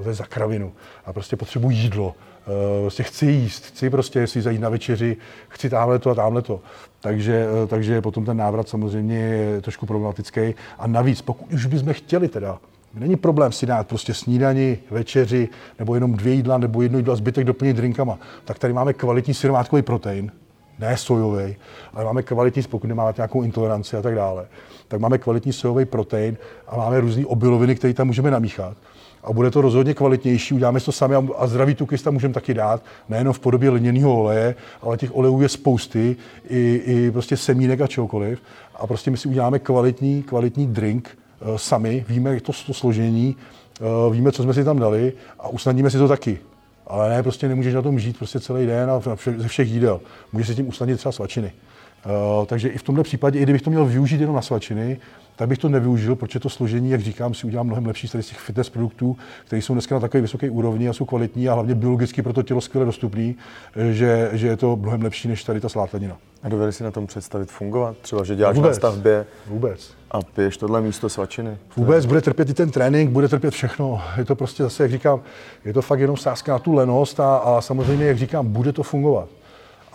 to 0.03 0.09
je 0.09 0.15
za 0.15 0.25
kravinu. 0.25 0.73
A 1.07 1.13
prostě 1.13 1.37
potřebuji 1.37 1.71
jídlo. 1.71 2.07
Uh, 2.07 2.83
prostě 2.83 3.03
chci 3.03 3.27
jíst, 3.27 3.65
chci 3.65 3.91
prostě 3.91 4.27
si 4.27 4.43
zajít 4.43 4.61
na 4.61 4.69
večeři, 4.69 5.17
chci 5.49 5.71
tamhle 5.71 5.99
to 5.99 6.11
a 6.11 6.15
tamhle 6.15 6.43
to. 6.43 6.61
Takže, 7.01 7.47
uh, 7.63 7.69
takže 7.69 8.01
potom 8.01 8.25
ten 8.25 8.37
návrat 8.37 8.69
samozřejmě 8.69 9.19
je 9.19 9.63
trošku 9.63 9.87
problematický. 9.87 10.55
A 10.79 10.87
navíc, 10.87 11.23
pokud 11.23 11.53
už 11.53 11.67
bychom 11.67 11.93
chtěli 11.93 12.29
teda, 12.29 12.59
Není 12.97 13.17
problém 13.17 13.53
si 13.53 13.67
dát 13.67 13.89
prostě 13.89 14.15
snídani, 14.15 14.79
večeři, 14.91 15.49
nebo 15.79 15.95
jenom 15.95 16.13
dvě 16.13 16.35
jídla, 16.35 16.59
nebo 16.59 16.83
jedno 16.83 16.99
jídlo 16.99 17.13
a 17.13 17.17
zbytek 17.17 17.45
doplnit 17.45 17.77
drinkama. 17.77 18.19
Tak 18.45 18.59
tady 18.59 18.73
máme 18.73 18.93
kvalitní 18.93 19.35
syrovátkový 19.35 19.83
protein, 19.83 20.33
ne 20.79 20.97
sojový, 20.97 21.57
ale 21.95 22.05
máme 22.05 22.23
kvalitní, 22.23 22.63
pokud 22.63 22.87
nemáme 22.87 23.15
nějakou 23.17 23.43
intoleranci 23.43 23.97
a 23.97 24.03
tak 24.03 24.15
dále, 24.15 24.47
tak 24.89 25.01
máme 25.01 25.19
kvalitní 25.19 25.53
sojový 25.53 25.85
protein 25.85 26.37
a 26.67 26.77
máme 26.77 27.01
různé 27.01 27.27
obiloviny, 27.27 27.75
které 27.75 27.95
tam 27.95 28.07
můžeme 28.07 28.31
namíchat 28.31 28.77
a 29.27 29.33
bude 29.33 29.51
to 29.51 29.61
rozhodně 29.61 29.95
kvalitnější. 29.95 30.55
Uděláme 30.55 30.81
to 30.81 30.93
sami 30.93 31.15
a 31.37 31.47
zdravý 31.47 31.75
tuky 31.75 31.99
tam 31.99 32.15
můžeme 32.15 32.35
taky 32.35 32.55
dát, 32.55 32.83
nejenom 33.09 33.33
v 33.33 33.39
podobě 33.39 33.71
lněného 33.71 34.21
oleje, 34.21 34.55
ale 34.83 34.97
těch 34.97 35.17
olejů 35.17 35.43
je 35.43 35.49
spousty, 35.49 36.17
i, 36.49 36.83
i 36.87 37.11
prostě 37.11 37.37
semínek 37.37 37.81
a 37.81 37.87
čokoliv. 37.87 38.43
A 38.75 38.87
prostě 38.87 39.11
my 39.11 39.17
si 39.17 39.29
uděláme 39.29 39.59
kvalitní, 39.59 40.23
kvalitní 40.23 40.67
drink 40.67 41.19
uh, 41.41 41.57
sami, 41.57 42.05
víme 42.09 42.41
to, 42.41 42.53
to 42.67 42.75
složení, 42.75 43.37
uh, 44.07 44.15
víme, 44.15 44.33
co 44.33 44.43
jsme 44.43 44.55
si 44.55 44.65
tam 44.65 44.79
dali 44.79 45.13
a 45.39 45.49
usnadníme 45.49 45.91
si 45.91 45.99
to 45.99 46.09
taky. 46.09 46.39
Ale 46.87 47.11
ne, 47.11 47.23
prostě 47.23 47.49
nemůžeš 47.49 47.75
na 47.75 47.83
tom 47.83 47.99
žít 47.99 48.19
prostě 48.19 48.41
celý 48.41 48.67
den 48.67 48.91
a 48.91 49.03
ze 49.37 49.49
všech 49.49 49.69
jídel. 49.69 50.01
Můžeš 50.33 50.49
si 50.49 50.55
tím 50.55 50.69
usnadnit 50.69 50.99
třeba 50.99 51.13
svačiny. 51.13 51.53
Uh, 52.07 52.47
takže 52.47 52.69
i 52.69 52.79
v 52.79 52.83
tomhle 52.83 53.05
případě, 53.05 53.39
i 53.39 53.43
kdybych 53.43 53.63
to 53.63 53.71
měl 53.71 53.85
využít 53.85 54.21
jenom 54.21 54.37
na 54.37 54.43
svačiny, 54.43 54.99
tak 55.37 55.49
bych 55.49 55.59
to 55.59 55.69
nevyužil, 55.69 56.17
protože 56.17 56.41
to 56.41 56.49
složení, 56.49 56.91
jak 56.91 57.01
říkám, 57.01 57.35
si 57.35 57.47
udělám 57.47 57.67
mnohem 57.67 57.87
lepší 57.87 58.09
z 58.09 58.11
těch 58.11 58.39
fitness 58.39 58.69
produktů, 58.69 59.17
které 59.47 59.63
jsou 59.63 59.73
dneska 59.73 59.95
na 59.95 60.01
takové 60.01 60.21
vysoké 60.21 60.51
úrovni 60.51 60.89
a 60.89 60.93
jsou 60.93 61.05
kvalitní 61.05 61.49
a 61.49 61.55
hlavně 61.55 61.75
biologicky 61.75 62.23
pro 62.23 62.33
to 62.33 62.43
tělo 62.43 62.61
skvěle 62.61 62.87
dostupný, 62.87 63.37
že, 63.91 64.31
že 64.33 64.47
je 64.47 64.57
to 64.57 64.77
mnohem 64.77 65.03
lepší 65.03 65.29
než 65.29 65.45
tady 65.45 65.61
ta 65.61 65.69
slátanina. 65.69 66.17
A 66.43 66.49
dovedeš 66.49 66.77
si 66.77 66.85
na 66.85 66.91
tom 66.91 67.07
představit 67.07 67.51
fungovat? 67.51 67.97
Třeba, 68.03 68.25
že 68.25 68.37
děláš 68.37 68.57
Vůbec. 68.57 68.71
na 68.71 68.75
stavbě 68.75 69.27
Vůbec. 69.47 69.95
a 70.11 70.23
piješ 70.23 70.57
tohle 70.57 70.81
místo 70.81 71.09
svačiny? 71.09 71.59
Vůbec, 71.77 72.07
bude 72.07 72.21
trpět 72.21 72.51
i 72.51 72.55
ten 72.55 72.71
trénink, 72.71 73.11
bude 73.11 73.29
trpět 73.29 73.51
všechno. 73.51 74.01
Je 74.17 74.25
to 74.25 74.37
prostě 74.37 74.63
zase, 74.63 74.83
jak 74.83 74.91
říkám, 74.91 75.21
je 75.65 75.73
to 75.73 75.83
fakt 75.83 76.01
jenom 76.01 76.17
sázka 76.17 76.53
na 76.53 76.59
tu 76.59 76.75
lenost 76.75 77.21
a, 77.21 77.37
a 77.37 77.61
samozřejmě, 77.61 78.05
jak 78.05 78.19
říkám, 78.19 78.47
bude 78.47 78.73
to 78.73 78.83
fungovat. 78.83 79.29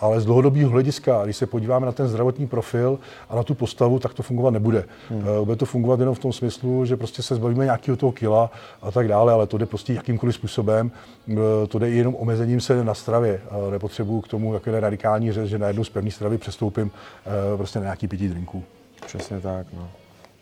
Ale 0.02 0.20
z 0.20 0.24
dlouhodobého 0.24 0.70
hlediska, 0.70 1.24
když 1.24 1.36
se 1.36 1.46
podíváme 1.46 1.86
na 1.86 1.92
ten 1.92 2.08
zdravotní 2.08 2.46
profil 2.46 2.98
a 3.28 3.36
na 3.36 3.42
tu 3.42 3.54
postavu, 3.54 3.98
tak 3.98 4.14
to 4.14 4.22
fungovat 4.22 4.50
nebude. 4.50 4.84
Hmm. 5.10 5.20
Eh, 5.20 5.44
bude 5.44 5.56
to 5.56 5.66
fungovat 5.66 6.00
jenom 6.00 6.14
v 6.14 6.18
tom 6.18 6.32
smyslu, 6.32 6.84
že 6.84 6.96
prostě 6.96 7.22
se 7.22 7.34
zbavíme 7.34 7.64
nějakého 7.64 7.96
toho 7.96 8.12
kila 8.12 8.50
a 8.82 8.90
tak 8.90 9.08
dále, 9.08 9.32
ale 9.32 9.46
to 9.46 9.58
jde 9.58 9.66
prostě 9.66 9.92
jakýmkoliv 9.92 10.34
způsobem. 10.34 10.90
Eh, 11.30 11.66
to 11.68 11.78
jde 11.78 11.90
jenom 11.90 12.14
omezením 12.14 12.60
se 12.60 12.84
na 12.84 12.94
stravě. 12.94 13.40
Nepotřebuju 13.70 14.20
k 14.20 14.28
tomu 14.28 14.54
jako 14.54 14.80
radikální 14.80 15.32
řez, 15.32 15.48
že 15.48 15.58
najednou 15.58 15.84
z 15.84 15.88
pevné 15.88 16.10
stravy 16.10 16.38
přestoupím 16.38 16.90
eh, 17.26 17.56
prostě 17.56 17.78
na 17.78 17.82
nějaký 17.84 18.08
pití 18.08 18.28
drinků. 18.28 18.64
Přesně 19.06 19.40
tak. 19.40 19.66
No. 19.76 19.88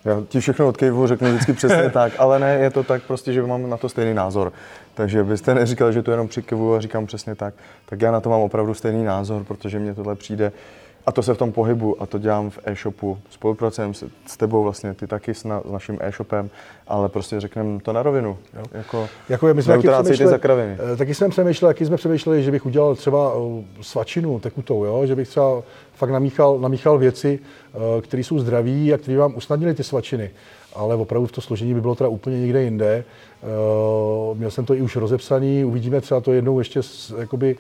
Já 0.05 0.23
ti 0.29 0.41
všechno 0.41 0.69
odkejvu, 0.69 1.07
řeknu 1.07 1.29
vždycky 1.29 1.53
přesně 1.53 1.91
tak, 1.93 2.13
ale 2.19 2.39
ne, 2.39 2.55
je 2.55 2.71
to 2.71 2.83
tak 2.83 3.03
prostě, 3.03 3.33
že 3.33 3.43
mám 3.43 3.71
na 3.71 3.77
to 3.77 3.89
stejný 3.89 4.15
názor. 4.15 4.53
Takže 4.95 5.25
byste 5.25 5.55
neříkal, 5.55 5.93
že 5.93 6.03
to 6.03 6.11
jenom 6.11 6.29
přikivu 6.29 6.75
a 6.75 6.81
říkám 6.81 7.07
přesně 7.07 7.35
tak. 7.35 7.55
Tak 7.87 8.03
já 8.03 8.13
na 8.13 8.21
to 8.21 8.31
mám 8.31 8.41
opravdu 8.41 8.75
stejný 8.75 9.05
názor, 9.05 9.45
protože 9.45 9.79
mně 9.79 9.95
tohle 9.95 10.15
přijde 10.15 10.53
a 11.07 11.13
to 11.13 11.23
se 11.23 11.35
v 11.35 11.39
tom 11.39 11.53
pohybu 11.53 12.03
a 12.03 12.07
to 12.07 12.19
dělám 12.19 12.51
v 12.51 12.59
e-shopu. 12.65 13.19
Spolupracujeme 13.31 13.95
s, 13.95 14.05
s 14.27 14.37
tebou 14.37 14.63
vlastně, 14.63 14.95
ty 14.95 15.07
taky 15.07 15.35
s, 15.35 15.45
na, 15.45 15.61
s 15.69 15.71
naším 15.71 15.99
e-shopem, 16.01 16.51
ale 16.89 17.09
prostě 17.09 17.41
řekneme 17.41 17.81
to 17.81 17.93
na 17.93 18.03
rovinu. 18.03 18.39
Jo? 18.57 18.63
Jako, 18.73 19.09
jako 19.29 19.55
my 19.55 19.63
jsme 19.63 19.77
taky 19.77 19.89
přemýšleli, 19.89 20.31
za 20.31 20.39
kraviny. 20.39 20.77
Eh, 20.93 20.97
taky 20.97 21.15
jsem 21.15 21.31
přemýšlel, 21.31 21.71
jaký 21.71 21.85
jsme 21.85 21.97
přemýšleli, 21.97 22.43
že 22.43 22.51
bych 22.51 22.67
udělal 22.67 22.95
třeba 22.95 23.33
eh, 23.35 23.65
svačinu 23.81 24.41
tekutou, 24.41 24.85
jo? 24.85 25.07
že 25.07 25.17
bych 25.17 25.29
třeba 25.29 25.63
fakt 25.95 26.11
namíchal, 26.11 26.59
namíchal 26.59 26.99
věci, 26.99 27.39
eh, 27.39 28.03
které 28.03 28.25
jsou 28.25 28.39
zdraví 28.39 28.95
a 28.95 28.99
které 28.99 29.19
vám 29.19 29.37
usnadnily 29.37 29.75
ty 29.75 29.85
svačiny. 29.85 30.31
Ale 30.75 30.95
opravdu 30.95 31.27
v 31.27 31.33
to 31.33 31.41
složení 31.41 31.75
by 31.75 31.81
bylo 31.81 31.95
teda 31.95 32.09
úplně 32.09 32.41
někde 32.41 32.63
jinde. 32.63 33.05
Měl 34.35 34.51
jsem 34.51 34.65
to 34.65 34.75
i 34.75 34.83
už 34.83 34.97
rozepsaný, 34.97 35.65
uvidíme 35.65 36.01
třeba 36.01 36.21
to 36.21 36.33
jednou 36.33 36.59
ještě 36.59 36.81
jakoby 37.19 37.57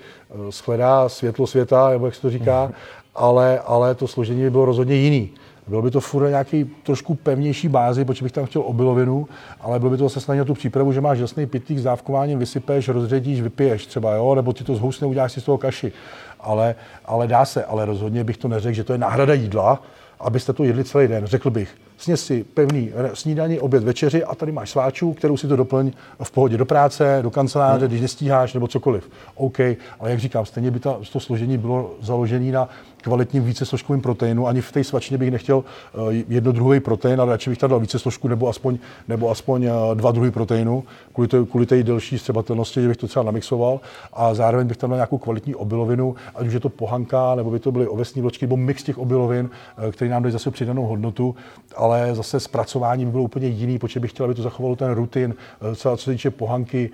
shledá 0.50 1.08
světlo 1.08 1.46
světa, 1.46 1.90
nebo 1.90 2.06
jak 2.06 2.14
se 2.14 2.20
to 2.20 2.30
říká, 2.30 2.72
ale, 3.20 3.60
ale 3.66 3.94
to 3.94 4.08
složení 4.08 4.42
by 4.42 4.50
bylo 4.50 4.64
rozhodně 4.64 4.94
jiný. 4.94 5.30
Bylo 5.66 5.82
by 5.82 5.90
to 5.90 6.00
furt 6.00 6.28
nějaký 6.28 6.64
trošku 6.82 7.14
pevnější 7.14 7.68
bázi, 7.68 8.04
protože 8.04 8.24
bych 8.24 8.32
tam 8.32 8.46
chtěl 8.46 8.62
obilovinu, 8.64 9.28
ale 9.60 9.78
bylo 9.78 9.90
by 9.90 9.96
to 9.96 10.08
zase 10.08 10.36
na 10.36 10.44
tu 10.44 10.54
přípravu, 10.54 10.92
že 10.92 11.00
máš 11.00 11.18
jasný 11.18 11.46
pitlík 11.46 11.78
s 11.78 11.82
dávkováním, 11.82 12.38
vysypeš, 12.38 12.88
rozředíš, 12.88 13.40
vypiješ 13.40 13.86
třeba, 13.86 14.14
jo, 14.14 14.34
nebo 14.34 14.52
ti 14.52 14.64
to 14.64 14.74
zhousne, 14.74 15.06
uděláš 15.06 15.32
si 15.32 15.40
z 15.40 15.44
toho 15.44 15.58
kaši. 15.58 15.92
Ale, 16.40 16.74
ale 17.04 17.26
dá 17.26 17.44
se, 17.44 17.64
ale 17.64 17.84
rozhodně 17.84 18.24
bych 18.24 18.36
to 18.36 18.48
neřekl, 18.48 18.74
že 18.74 18.84
to 18.84 18.92
je 18.92 18.98
náhrada 18.98 19.34
jídla, 19.34 19.82
abyste 20.20 20.52
to 20.52 20.64
jedli 20.64 20.84
celý 20.84 21.08
den. 21.08 21.26
Řekl 21.26 21.50
bych, 21.50 21.74
sněz 21.98 22.24
si 22.24 22.44
pevný 22.44 22.92
snídaní, 23.14 23.60
oběd, 23.60 23.84
večeři 23.84 24.24
a 24.24 24.34
tady 24.34 24.52
máš 24.52 24.70
sváčů, 24.70 25.12
kterou 25.12 25.36
si 25.36 25.48
to 25.48 25.56
doplň 25.56 25.92
v 26.22 26.30
pohodě 26.30 26.56
do 26.56 26.66
práce, 26.66 27.18
do 27.22 27.30
kanceláře, 27.30 27.84
hmm. 27.84 27.88
když 27.88 28.00
nestíháš 28.00 28.54
nebo 28.54 28.68
cokoliv. 28.68 29.10
OK, 29.34 29.60
ale 30.00 30.10
jak 30.10 30.18
říkám, 30.18 30.46
stejně 30.46 30.70
by 30.70 30.80
ta, 30.80 30.96
to 31.12 31.20
složení 31.20 31.58
bylo 31.58 31.94
založené 32.00 32.52
na 32.52 32.68
kvalitním 33.02 33.44
vícesložkovým 33.44 34.02
proteinu. 34.02 34.46
Ani 34.46 34.60
v 34.60 34.72
té 34.72 34.84
svačině 34.84 35.18
bych 35.18 35.30
nechtěl 35.30 35.64
eh, 35.64 36.24
jednodruhový 36.28 36.80
protein, 36.80 37.20
ale 37.20 37.32
radši 37.32 37.50
bych 37.50 37.58
tam 37.58 37.70
dal 37.70 37.80
více 37.80 37.98
složku 37.98 38.28
nebo 38.28 38.48
aspoň, 38.48 38.78
nebo 39.08 39.30
aspoň 39.30 39.64
eh, 39.64 39.70
dva 39.94 40.12
druhy 40.12 40.30
proteinu, 40.30 40.84
kvůli, 41.12 41.28
té, 41.28 41.44
kvůli 41.50 41.66
té 41.66 41.82
delší 41.82 42.18
střebatelnosti, 42.18 42.82
že 42.82 42.88
bych 42.88 42.96
to 42.96 43.06
třeba 43.08 43.22
namixoval. 43.22 43.80
A 44.12 44.34
zároveň 44.34 44.66
bych 44.66 44.76
tam 44.76 44.90
dal 44.90 44.96
nějakou 44.96 45.18
kvalitní 45.18 45.54
obilovinu, 45.54 46.14
ať 46.34 46.46
už 46.46 46.52
je 46.52 46.60
to 46.60 46.68
pohanka, 46.68 47.34
nebo 47.34 47.50
by 47.50 47.58
to 47.58 47.72
byly 47.72 47.88
ovesní 47.88 48.22
vločky, 48.22 48.46
nebo 48.46 48.56
mix 48.56 48.82
těch 48.82 48.98
obilovin, 48.98 49.50
eh, 49.88 49.92
který 49.92 50.10
nám 50.10 50.22
dají 50.22 50.32
zase 50.32 50.50
přidanou 50.50 50.86
hodnotu, 50.86 51.34
ale 51.76 52.14
zase 52.14 52.40
zpracování 52.40 53.04
by 53.04 53.10
bylo 53.10 53.22
úplně 53.22 53.46
jiný, 53.46 53.78
protože 53.78 54.00
bych 54.00 54.10
chtěl, 54.10 54.24
aby 54.24 54.34
to 54.34 54.42
zachovalo 54.42 54.76
ten 54.76 54.90
rutin, 54.90 55.34
co 55.74 55.96
se 55.96 56.10
týče 56.10 56.30
pohanky 56.30 56.90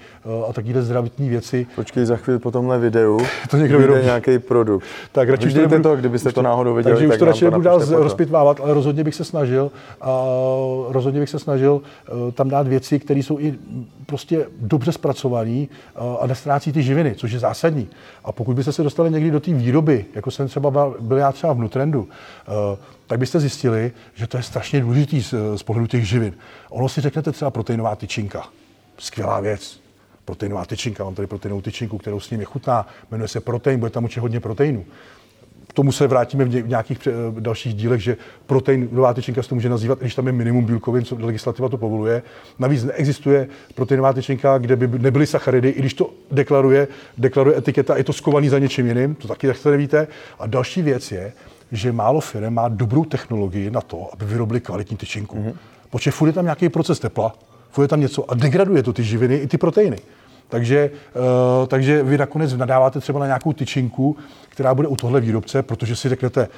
a 0.49 0.53
takové 0.53 0.83
zdravotní 0.83 1.29
věci. 1.29 1.67
Počkej, 1.75 2.05
za 2.05 2.17
chvíli 2.17 2.39
po 2.39 2.51
tomhle 2.51 2.79
videu 2.79 3.19
to 3.51 3.57
někdo 3.57 3.79
vyjde 3.79 4.03
nějaký 4.05 4.39
produkt. 4.39 4.87
Tak 5.13 5.29
radši 5.29 5.49
kdybyste 5.97 6.33
to 6.33 6.43
náhodou 6.43 6.75
viděli. 6.75 6.95
Takže 6.95 7.09
už 7.09 7.19
to 7.19 7.25
radši 7.25 7.45
nebudu 7.45 7.63
dál 7.63 7.81
rozpitvávat, 7.91 8.61
ale 8.61 8.75
rozhodně 8.75 9.05
bych 9.05 9.15
se 9.15 9.25
snažil, 9.25 9.71
a 10.01 10.25
rozhodně 10.89 11.21
bych 11.21 11.31
se 11.31 11.39
snažil 11.39 11.73
uh, 11.73 12.33
tam 12.33 12.49
dát 12.49 12.67
věci, 12.67 12.99
které 12.99 13.21
jsou 13.21 13.39
i 13.39 13.55
prostě 14.07 14.47
dobře 14.61 14.93
zpracované 14.93 15.67
uh, 15.67 16.17
a 16.21 16.27
nestrácí 16.27 16.73
ty 16.73 16.83
živiny, 16.83 17.15
což 17.15 17.33
je 17.33 17.39
zásadní. 17.39 17.89
A 18.25 18.33
pokud 18.33 18.57
byste 18.57 18.73
se 18.73 18.83
dostali 18.83 19.11
někdy 19.11 19.31
do 19.31 19.41
té 19.41 19.53
výroby, 19.53 20.05
jako 20.15 20.31
jsem 20.31 20.49
třeba 20.49 20.71
byl, 21.01 21.17
já 21.17 21.33
třeba 21.33 21.53
v 21.53 21.59
Nutrendu, 21.59 22.01
uh, 22.01 22.09
tak 23.07 23.19
byste 23.19 23.41
zjistili, 23.41 23.93
že 24.15 24.27
to 24.27 24.37
je 24.37 24.43
strašně 24.43 24.81
důležitý 24.81 25.23
z, 25.23 25.35
z 25.57 25.63
pohledu 25.63 25.87
těch 25.87 26.09
živin. 26.09 26.35
Ono 26.71 26.89
si 26.89 27.01
řeknete 27.01 27.33
třeba 27.33 27.51
proteinová 27.51 27.97
tyčinka. 27.97 28.43
Skvělá 28.99 29.41
věc. 29.41 29.81
Proteinová 30.25 30.65
tyčinka, 30.65 31.05
mám 31.05 31.15
tady 31.15 31.29
proteinovou 31.29 31.63
tyčinku, 31.63 31.99
kterou 31.99 32.21
s 32.21 32.31
ním 32.31 32.41
je 32.41 32.47
chutná, 32.47 32.87
jmenuje 33.11 33.29
se 33.29 33.41
protein, 33.41 33.81
bude 33.81 33.91
tam 33.91 34.05
určitě 34.05 34.21
hodně 34.21 34.41
proteinu 35.67 35.73
tomu 35.73 35.93
se 35.93 36.07
vrátíme 36.07 36.45
v 36.45 36.69
nějakých 36.69 37.09
dalších 37.31 37.75
dílech, 37.75 38.01
že 38.01 38.17
proteinová 38.47 39.15
tyčinka 39.15 39.43
se 39.43 39.49
to 39.49 39.55
může 39.55 39.69
nazývat, 39.69 39.99
když 39.99 40.15
tam 40.15 40.27
je 40.27 40.33
minimum 40.33 40.65
bílkovin, 40.65 41.05
co 41.05 41.17
legislativa 41.21 41.69
to 41.69 41.77
povoluje. 41.77 42.23
Navíc 42.59 42.85
neexistuje 42.85 43.49
proteinová 43.75 44.13
tyčinka, 44.13 44.59
kde 44.59 44.77
by 44.77 44.99
nebyly 44.99 45.27
sacharidy, 45.27 45.69
i 45.69 45.81
když 45.81 45.95
to 45.95 46.11
deklaruje, 46.31 46.89
deklaruje 47.19 47.59
etiketa, 47.59 47.97
je 47.97 48.05
to 48.05 48.13
skovaný 48.13 48.49
za 48.49 48.59
něčím 48.59 48.87
jiným, 48.87 49.15
to 49.15 49.29
taky 49.29 49.47
tak 49.47 49.65
nevíte. 49.65 50.09
A 50.39 50.47
další 50.47 50.83
věc 50.83 51.13
je, 51.13 51.33
že 51.73 51.93
málo 51.93 52.21
firm 52.21 52.55
má 52.55 52.69
dobrou 52.69 53.05
technologii 53.05 53.71
na 53.71 53.81
to, 53.81 54.11
aby 54.13 54.25
vyrobili 54.25 54.61
kvalitní 54.61 54.97
tyčinku. 54.97 55.37
Mm-hmm. 55.37 55.55
Protože 55.91 56.11
furt 56.11 56.29
je 56.29 56.33
tam 56.33 56.45
nějaký 56.45 56.69
proces 56.69 56.99
tepla, 56.99 57.35
furt 57.71 57.85
je 57.85 57.89
tam 57.89 58.01
něco 58.01 58.31
a 58.31 58.35
degraduje 58.35 58.83
to 58.83 58.93
ty 58.93 59.05
živiny 59.05 59.37
i 59.37 59.47
ty 59.47 59.59
proteiny. 59.59 59.99
Takže, 60.49 60.91
uh, 61.61 61.67
takže 61.67 62.03
vy 62.03 62.19
nakonec 62.19 62.55
nadáváte 62.55 63.01
třeba 63.01 63.21
na 63.21 63.27
nějakou 63.27 63.53
tyčinku, 63.53 64.17
která 64.49 64.75
bude 64.75 64.89
u 64.89 64.97
tohle 64.97 65.21
výrobce, 65.21 65.63
protože 65.63 65.97
si 65.97 66.09
řeknete, 66.09 66.49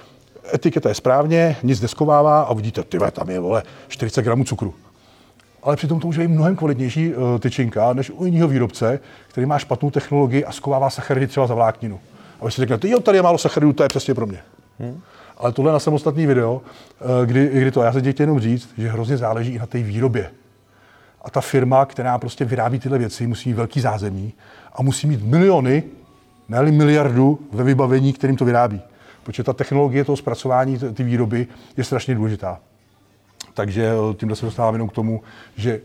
etiketa 0.54 0.88
je 0.88 0.94
správně, 0.94 1.56
nic 1.62 1.80
neskovává 1.80 2.42
a 2.42 2.54
vidíte, 2.54 2.82
ty 2.82 2.98
tam 3.12 3.30
je 3.30 3.40
vole 3.40 3.62
40 3.88 4.22
gramů 4.22 4.44
cukru. 4.44 4.74
Ale 5.62 5.76
přitom 5.76 6.00
to 6.00 6.06
může 6.06 6.20
být 6.20 6.28
mnohem 6.28 6.56
kvalitnější 6.56 7.14
uh, 7.14 7.38
tyčinka 7.38 7.92
než 7.92 8.10
u 8.10 8.24
jiného 8.24 8.48
výrobce, 8.48 9.00
který 9.28 9.46
má 9.46 9.58
špatnou 9.58 9.90
technologii 9.90 10.44
a 10.44 10.52
skovává 10.52 10.90
sacharidy 10.90 11.26
třeba 11.26 11.46
za 11.46 11.54
vlákninu. 11.54 12.00
A 12.40 12.44
vy 12.44 12.50
si 12.50 12.60
řeknete, 12.60 12.88
jo, 12.88 13.00
tady 13.00 13.18
je 13.18 13.22
málo 13.22 13.38
sacharidů, 13.38 13.72
to 13.72 13.82
je 13.82 13.88
přesně 13.88 14.14
pro 14.14 14.26
mě. 14.26 14.38
Hmm. 14.78 15.00
Ale 15.36 15.52
tohle 15.52 15.70
je 15.70 15.72
na 15.72 15.78
samostatný 15.78 16.26
video, 16.26 16.52
uh, 16.54 17.26
kdy, 17.26 17.48
kdy 17.48 17.70
to, 17.70 17.82
já 17.82 17.92
se 17.92 18.00
chtěl 18.00 18.14
jenom 18.18 18.40
říct, 18.40 18.68
že 18.78 18.88
hrozně 18.88 19.16
záleží 19.16 19.52
i 19.52 19.58
na 19.58 19.66
té 19.66 19.78
výrobě. 19.78 20.30
A 21.22 21.30
ta 21.30 21.40
firma, 21.40 21.86
která 21.86 22.18
prostě 22.18 22.44
vyrábí 22.44 22.78
tyhle 22.78 22.98
věci, 22.98 23.26
musí 23.26 23.48
mít 23.48 23.54
velký 23.54 23.80
zázemí 23.80 24.32
a 24.72 24.82
musí 24.82 25.06
mít 25.06 25.22
miliony, 25.22 25.82
ne 26.48 26.62
miliardu 26.62 27.38
ve 27.52 27.64
vybavení, 27.64 28.12
kterým 28.12 28.36
to 28.36 28.44
vyrábí. 28.44 28.80
Protože 29.22 29.44
ta 29.44 29.52
technologie 29.52 30.04
toho 30.04 30.16
zpracování 30.16 30.78
ty 30.94 31.04
výroby 31.04 31.46
je 31.76 31.84
strašně 31.84 32.14
důležitá. 32.14 32.60
Takže 33.54 33.92
eh, 33.92 34.14
tímhle 34.14 34.36
se 34.36 34.46
dostáváme 34.46 34.74
jenom 34.74 34.88
k 34.88 34.92
tomu, 34.92 35.22
že 35.56 35.80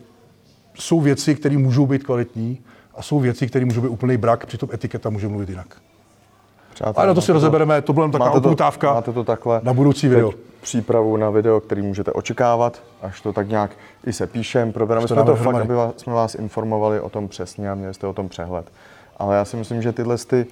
jsou 0.74 1.02
věci, 1.02 1.36
které 1.36 1.58
můžou 1.58 1.86
být 1.86 2.04
kvalitní 2.04 2.62
a 2.96 3.02
jsou 3.02 3.20
věci, 3.20 3.48
které 3.48 3.66
můžou 3.66 3.82
být 3.82 3.88
úplný 3.88 4.18
brak, 4.18 4.46
přitom 4.46 4.70
etiketa 4.74 5.10
může 5.10 5.28
mluvit 5.28 5.50
jinak. 5.50 5.82
Přátelé, 6.74 6.94
Ale 6.96 7.08
na 7.08 7.14
to 7.14 7.22
si 7.22 7.32
rozebereme, 7.32 7.82
to 7.82 7.94
byla 7.94 8.10
taková 8.12 8.32
uputávka 8.32 8.94
máte 8.94 9.14
to 9.14 9.24
takhle 9.24 9.62
na 9.64 9.74
budoucí 9.74 10.08
video. 10.08 10.32
Přípravu 10.62 11.18
na 11.18 11.30
video, 11.30 11.60
který 11.60 11.82
můžete 11.82 12.12
očekávat, 12.12 12.82
až 13.02 13.22
to 13.22 13.34
tak 13.34 13.50
nějak 13.50 13.72
i 14.06 14.14
se 14.14 14.28
píšem, 14.28 14.74
probereme. 14.74 15.08
Jsme 15.08 15.24
to 15.24 15.36
fakt, 15.36 15.56
aby 15.56 15.74
vás, 15.74 15.94
jsme 15.98 16.14
vás 16.14 16.36
informovali 16.36 17.00
o 17.00 17.10
tom 17.10 17.28
přesně 17.28 17.72
a 17.72 17.76
měli 17.76 17.94
jste 17.94 18.08
o 18.08 18.14
tom 18.14 18.30
přehled. 18.30 18.66
Ale 19.18 19.36
já 19.36 19.46
si 19.46 19.58
myslím, 19.58 19.82
že 19.82 19.92
tyhle 19.92 20.18
ty 20.18 20.46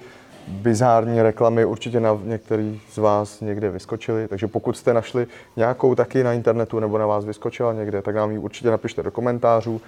bizární 0.48 1.22
reklamy 1.22 1.64
určitě 1.64 2.00
na 2.00 2.18
některý 2.24 2.80
z 2.92 2.98
vás 2.98 3.40
někde 3.40 3.70
vyskočily, 3.70 4.28
takže 4.28 4.46
pokud 4.46 4.76
jste 4.76 4.94
našli 4.94 5.26
nějakou 5.56 5.94
taky 5.94 6.24
na 6.24 6.32
internetu 6.32 6.80
nebo 6.80 6.98
na 6.98 7.06
vás 7.06 7.24
vyskočila 7.24 7.72
někde, 7.72 8.02
tak 8.02 8.14
nám 8.14 8.30
ji 8.30 8.38
určitě 8.38 8.70
napište 8.70 9.02
do 9.02 9.10
komentářů. 9.10 9.80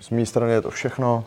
Z 0.00 0.10
mé 0.10 0.26
strany 0.26 0.52
je 0.52 0.60
to 0.60 0.70
všechno. 0.70 1.24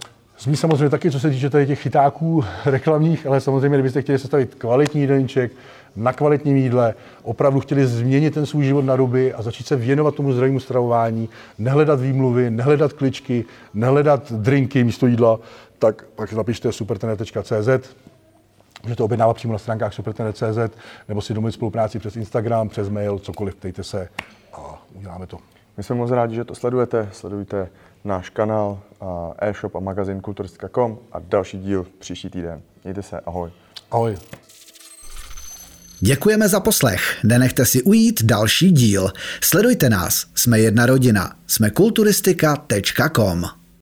Mý 0.47 0.57
samozřejmě 0.57 0.89
taky, 0.89 1.11
co 1.11 1.19
se 1.19 1.29
týče 1.29 1.49
tady 1.49 1.67
těch 1.67 1.81
chytáků 1.81 2.43
reklamních, 2.65 3.27
ale 3.27 3.41
samozřejmě, 3.41 3.77
kdybyste 3.77 4.01
chtěli 4.01 4.19
sestavit 4.19 4.55
kvalitní 4.55 5.01
jídelníček 5.01 5.51
na 5.95 6.13
kvalitním 6.13 6.57
jídle, 6.57 6.93
opravdu 7.23 7.59
chtěli 7.59 7.87
změnit 7.87 8.33
ten 8.33 8.45
svůj 8.45 8.65
život 8.65 8.85
na 8.85 8.95
ruby 8.95 9.33
a 9.33 9.41
začít 9.41 9.67
se 9.67 9.75
věnovat 9.75 10.15
tomu 10.15 10.33
zdravému 10.33 10.59
stravování, 10.59 11.29
nehledat 11.57 11.99
výmluvy, 11.99 12.51
nehledat 12.51 12.93
kličky, 12.93 13.45
nehledat 13.73 14.31
drinky 14.31 14.83
místo 14.83 15.07
jídla, 15.07 15.39
tak 15.79 16.05
pak 16.15 16.33
napište 16.33 16.71
supertrenér.cz, 16.71 17.95
Můžete 18.83 19.03
objednávat 19.03 19.33
přímo 19.33 19.53
na 19.53 19.59
stránkách 19.59 19.93
supertrenér.cz 19.93 20.77
nebo 21.09 21.21
si 21.21 21.33
domluvit 21.33 21.51
spolupráci 21.51 21.99
přes 21.99 22.15
Instagram, 22.15 22.69
přes 22.69 22.89
mail, 22.89 23.19
cokoliv, 23.19 23.55
ptejte 23.55 23.83
se 23.83 24.09
a 24.53 24.83
uděláme 24.93 25.27
to. 25.27 25.37
My 25.77 25.83
jsme 25.83 25.95
moc 25.95 26.11
rádi, 26.11 26.35
že 26.35 26.43
to 26.43 26.55
sledujete. 26.55 27.09
Sledujte 27.11 27.69
náš 28.03 28.29
kanál, 28.29 28.79
e-shop 29.39 29.75
a 29.75 29.79
magazin 29.79 30.21
kulturistika.com 30.21 30.97
a 31.11 31.19
další 31.19 31.59
díl 31.59 31.87
příští 31.99 32.29
týden. 32.29 32.61
Mějte 32.83 33.03
se, 33.03 33.19
ahoj. 33.19 33.51
Ahoj. 33.91 34.17
Děkujeme 35.99 36.47
za 36.49 36.59
poslech. 36.59 37.23
Nenechte 37.23 37.65
si 37.65 37.83
ujít 37.83 38.23
další 38.23 38.71
díl. 38.71 39.11
Sledujte 39.41 39.89
nás. 39.89 40.25
Jsme 40.35 40.59
jedna 40.59 40.85
rodina. 40.85 41.35
Jsme 41.47 41.69
kulturistika.com. 41.69 43.60